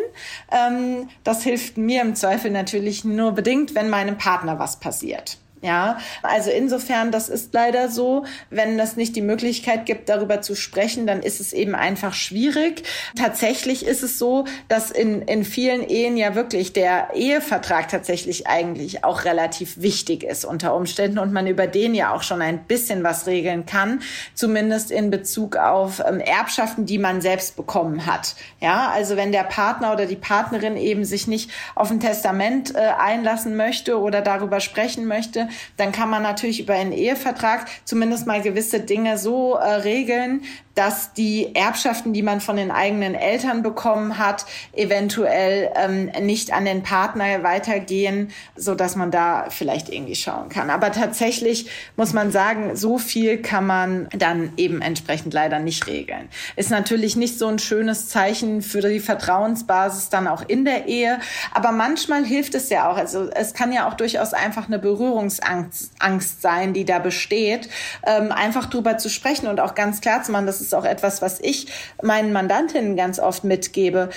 [0.51, 5.37] Ähm, das hilft mir im Zweifel natürlich nur bedingt, wenn meinem Partner was passiert.
[5.63, 8.25] Ja, also insofern, das ist leider so.
[8.49, 12.83] Wenn es nicht die Möglichkeit gibt, darüber zu sprechen, dann ist es eben einfach schwierig.
[13.17, 19.05] Tatsächlich ist es so, dass in, in vielen Ehen ja wirklich der Ehevertrag tatsächlich eigentlich
[19.05, 23.05] auch relativ wichtig ist unter Umständen und man über den ja auch schon ein bisschen
[23.05, 24.01] was regeln kann,
[24.33, 28.35] zumindest in Bezug auf ähm, Erbschaften, die man selbst bekommen hat.
[28.59, 32.79] Ja, also wenn der Partner oder die Partnerin eben sich nicht auf ein Testament äh,
[32.99, 35.47] einlassen möchte oder darüber sprechen möchte,
[35.77, 40.43] dann kann man natürlich über einen Ehevertrag zumindest mal gewisse Dinge so äh, regeln,
[40.75, 46.65] dass die Erbschaften, die man von den eigenen Eltern bekommen hat, eventuell ähm, nicht an
[46.65, 50.69] den Partner weitergehen, so dass man da vielleicht irgendwie schauen kann.
[50.69, 56.29] Aber tatsächlich muss man sagen, so viel kann man dann eben entsprechend leider nicht regeln.
[56.55, 61.19] Ist natürlich nicht so ein schönes Zeichen für die Vertrauensbasis dann auch in der Ehe,
[61.53, 62.97] aber manchmal hilft es ja auch.
[62.97, 67.69] Also es kann ja auch durchaus einfach eine Berührungsangst Angst sein, die da besteht,
[68.05, 71.21] ähm, einfach drüber zu sprechen und auch ganz klar zu machen, dass ist auch etwas,
[71.21, 71.67] was ich
[72.01, 74.09] meinen Mandantinnen ganz oft mitgebe.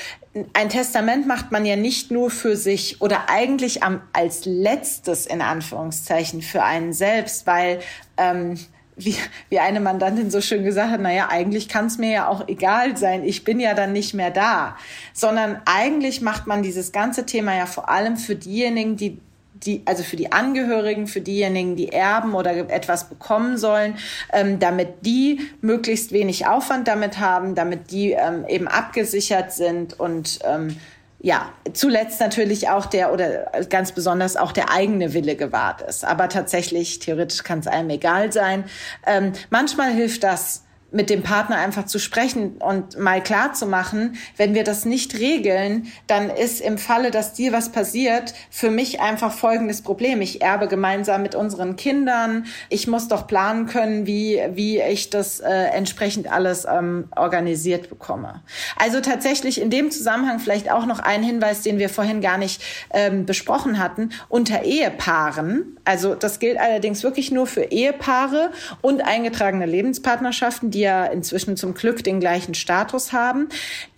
[0.53, 5.41] Ein Testament macht man ja nicht nur für sich oder eigentlich am, als letztes in
[5.41, 7.81] Anführungszeichen für einen selbst, weil
[8.17, 8.59] ähm,
[8.97, 9.17] wie,
[9.51, 12.97] wie eine Mandantin so schön gesagt hat, naja, eigentlich kann es mir ja auch egal
[12.97, 14.77] sein, ich bin ja dann nicht mehr da,
[15.13, 19.21] sondern eigentlich macht man dieses ganze Thema ja vor allem für diejenigen, die
[19.65, 23.97] die, also für die Angehörigen, für diejenigen, die erben oder etwas bekommen sollen,
[24.33, 30.39] ähm, damit die möglichst wenig Aufwand damit haben, damit die ähm, eben abgesichert sind und
[30.45, 30.77] ähm,
[31.19, 36.05] ja, zuletzt natürlich auch der oder ganz besonders auch der eigene Wille gewahrt ist.
[36.05, 38.65] Aber tatsächlich, theoretisch kann es einem egal sein.
[39.07, 44.17] Ähm, manchmal hilft das, mit dem Partner einfach zu sprechen und mal klar zu machen,
[44.37, 49.01] wenn wir das nicht regeln, dann ist im Falle, dass dir was passiert, für mich
[49.01, 50.21] einfach folgendes Problem.
[50.23, 52.47] Ich erbe gemeinsam mit unseren Kindern.
[52.71, 58.43] Ich muss doch planen können, wie, wie ich das äh, entsprechend alles ähm, organisiert bekomme.
[58.77, 62.63] Also tatsächlich in dem Zusammenhang vielleicht auch noch ein Hinweis, den wir vorhin gar nicht
[62.91, 64.11] ähm, besprochen hatten.
[64.29, 71.05] Unter Ehepaaren, also das gilt allerdings wirklich nur für Ehepaare und eingetragene Lebenspartnerschaften, die ja
[71.05, 73.49] inzwischen zum Glück den gleichen Status haben,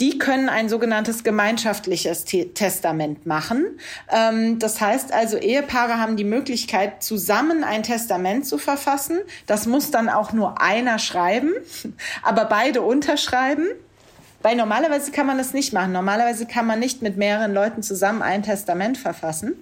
[0.01, 3.79] die können ein sogenanntes gemeinschaftliches Testament machen.
[4.11, 9.19] Ähm, das heißt also, Ehepaare haben die Möglichkeit, zusammen ein Testament zu verfassen.
[9.47, 11.53] Das muss dann auch nur einer schreiben,
[12.23, 13.67] aber beide unterschreiben.
[14.41, 15.93] Weil normalerweise kann man das nicht machen.
[15.93, 19.57] Normalerweise kann man nicht mit mehreren Leuten zusammen ein Testament verfassen.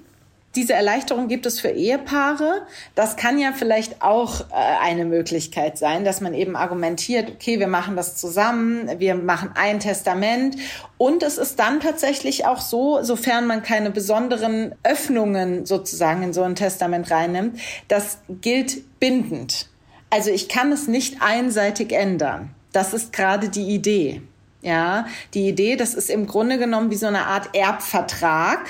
[0.57, 2.67] Diese Erleichterung gibt es für Ehepaare.
[2.95, 7.69] Das kann ja vielleicht auch äh, eine Möglichkeit sein, dass man eben argumentiert, okay, wir
[7.69, 10.57] machen das zusammen, wir machen ein Testament.
[10.97, 16.43] Und es ist dann tatsächlich auch so, sofern man keine besonderen Öffnungen sozusagen in so
[16.43, 19.69] ein Testament reinnimmt, das gilt bindend.
[20.09, 22.55] Also ich kann es nicht einseitig ändern.
[22.73, 24.23] Das ist gerade die Idee.
[24.63, 28.67] Ja, die Idee, das ist im Grunde genommen wie so eine Art Erbvertrag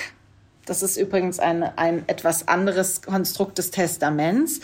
[0.66, 4.60] das ist übrigens ein, ein etwas anderes Konstrukt des Testaments.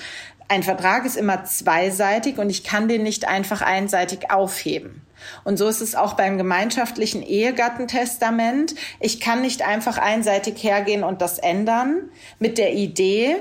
[0.48, 5.00] Ein Vertrag ist immer zweiseitig und ich kann den nicht einfach einseitig aufheben.
[5.44, 8.74] Und so ist es auch beim gemeinschaftlichen Ehegattentestament.
[9.00, 13.36] Ich kann nicht einfach einseitig hergehen und das ändern mit der Idee,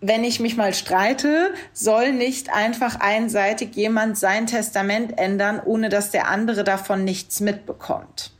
[0.00, 6.10] wenn ich mich mal streite, soll nicht einfach einseitig jemand sein Testament ändern, ohne dass
[6.10, 8.32] der andere davon nichts mitbekommt.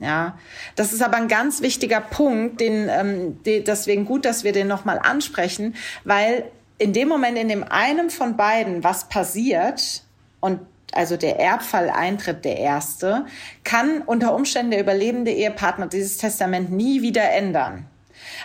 [0.00, 0.38] Ja,
[0.74, 4.66] das ist aber ein ganz wichtiger Punkt, den, ähm, die, deswegen gut, dass wir den
[4.66, 6.44] nochmal ansprechen, weil
[6.78, 10.02] in dem Moment, in dem einem von beiden was passiert
[10.40, 10.60] und
[10.92, 13.26] also der Erbfall eintritt, der erste,
[13.62, 17.86] kann unter Umständen der überlebende Ehepartner dieses Testament nie wieder ändern.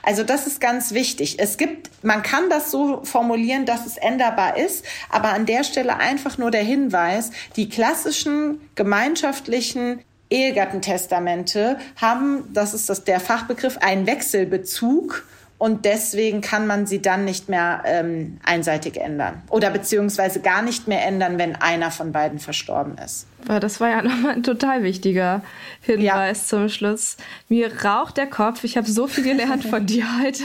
[0.04, 1.40] Also das ist ganz wichtig.
[1.40, 5.98] Es gibt, man kann das so formulieren, dass es änderbar ist, aber an der Stelle
[5.98, 14.06] einfach nur der Hinweis, die klassischen gemeinschaftlichen Ehegattentestamente haben, das ist das, der Fachbegriff, einen
[14.08, 15.24] Wechselbezug
[15.58, 20.88] und deswegen kann man sie dann nicht mehr ähm, einseitig ändern oder beziehungsweise gar nicht
[20.88, 23.28] mehr ändern, wenn einer von beiden verstorben ist.
[23.46, 25.42] Das war ja nochmal ein total wichtiger
[25.82, 26.58] Hinweis ja.
[26.58, 27.18] zum Schluss.
[27.48, 28.64] Mir raucht der Kopf.
[28.64, 30.44] Ich habe so viel gelernt von dir heute.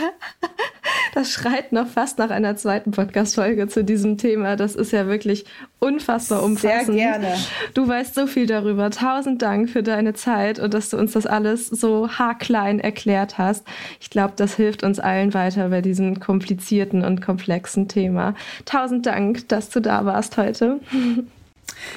[1.15, 4.57] Das schreit noch fast nach einer zweiten Podcast-Folge zu diesem Thema.
[4.57, 5.45] Das ist ja wirklich
[5.79, 6.97] unfassbar umfassend.
[6.97, 7.35] Sehr gerne.
[7.75, 8.91] Du weißt so viel darüber.
[8.91, 13.65] Tausend Dank für deine Zeit und dass du uns das alles so haarklein erklärt hast.
[14.01, 18.35] Ich glaube, das hilft uns allen weiter bei diesem komplizierten und komplexen Thema.
[18.65, 20.81] Tausend Dank, dass du da warst heute.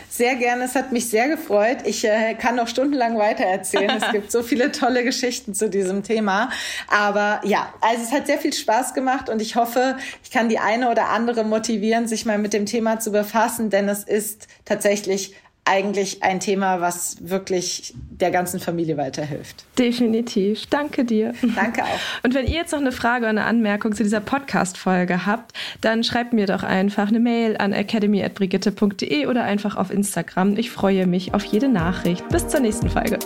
[0.09, 1.79] Sehr gerne, es hat mich sehr gefreut.
[1.85, 4.01] Ich äh, kann noch stundenlang weitererzählen.
[4.01, 6.49] es gibt so viele tolle Geschichten zu diesem Thema.
[6.87, 10.59] Aber ja, also es hat sehr viel Spaß gemacht und ich hoffe, ich kann die
[10.59, 15.35] eine oder andere motivieren, sich mal mit dem Thema zu befassen, denn es ist tatsächlich
[15.67, 19.65] eigentlich ein Thema, was wirklich der ganzen Familie weiterhilft.
[19.77, 20.65] Definitiv.
[20.67, 21.33] Danke dir.
[21.55, 21.99] Danke auch.
[22.23, 26.03] Und wenn ihr jetzt noch eine Frage oder eine Anmerkung zu dieser Podcast-Folge habt, dann
[26.03, 30.57] schreibt mir doch einfach eine Mail an academy.brigitte.de oder einfach auf Instagram.
[30.57, 32.27] Ich freue mich auf jede Nachricht.
[32.29, 33.19] Bis zur nächsten Folge.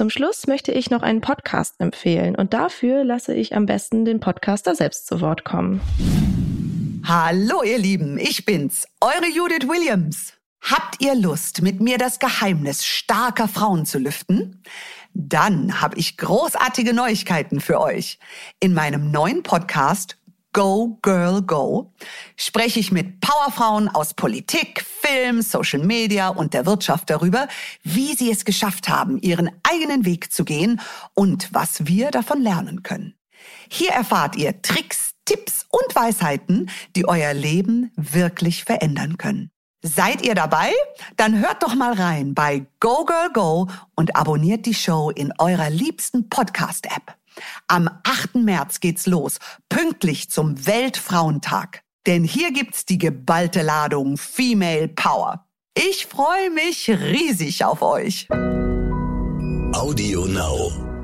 [0.00, 4.18] Zum Schluss möchte ich noch einen Podcast empfehlen und dafür lasse ich am besten den
[4.18, 5.82] Podcaster selbst zu Wort kommen.
[7.06, 10.32] Hallo ihr Lieben, ich bin's, eure Judith Williams.
[10.62, 14.62] Habt ihr Lust, mit mir das Geheimnis starker Frauen zu lüften?
[15.12, 18.18] Dann habe ich großartige Neuigkeiten für euch.
[18.58, 20.16] In meinem neuen Podcast
[20.52, 21.92] Go Girl Go
[22.36, 27.46] spreche ich mit Powerfrauen aus Politik, Film, Social Media und der Wirtschaft darüber,
[27.84, 30.80] wie sie es geschafft haben, ihren eigenen Weg zu gehen
[31.14, 33.14] und was wir davon lernen können.
[33.68, 39.50] Hier erfahrt ihr Tricks, Tipps und Weisheiten, die euer Leben wirklich verändern können.
[39.82, 40.72] Seid ihr dabei?
[41.16, 45.70] Dann hört doch mal rein bei Go Girl Go und abonniert die Show in eurer
[45.70, 47.19] liebsten Podcast-App.
[47.68, 48.36] Am 8.
[48.36, 49.38] März geht's los,
[49.68, 51.82] pünktlich zum Weltfrauentag.
[52.06, 55.46] Denn hier gibt's die geballte Ladung Female Power.
[55.76, 58.28] Ich freue mich riesig auf euch.
[59.72, 60.99] Audio Now.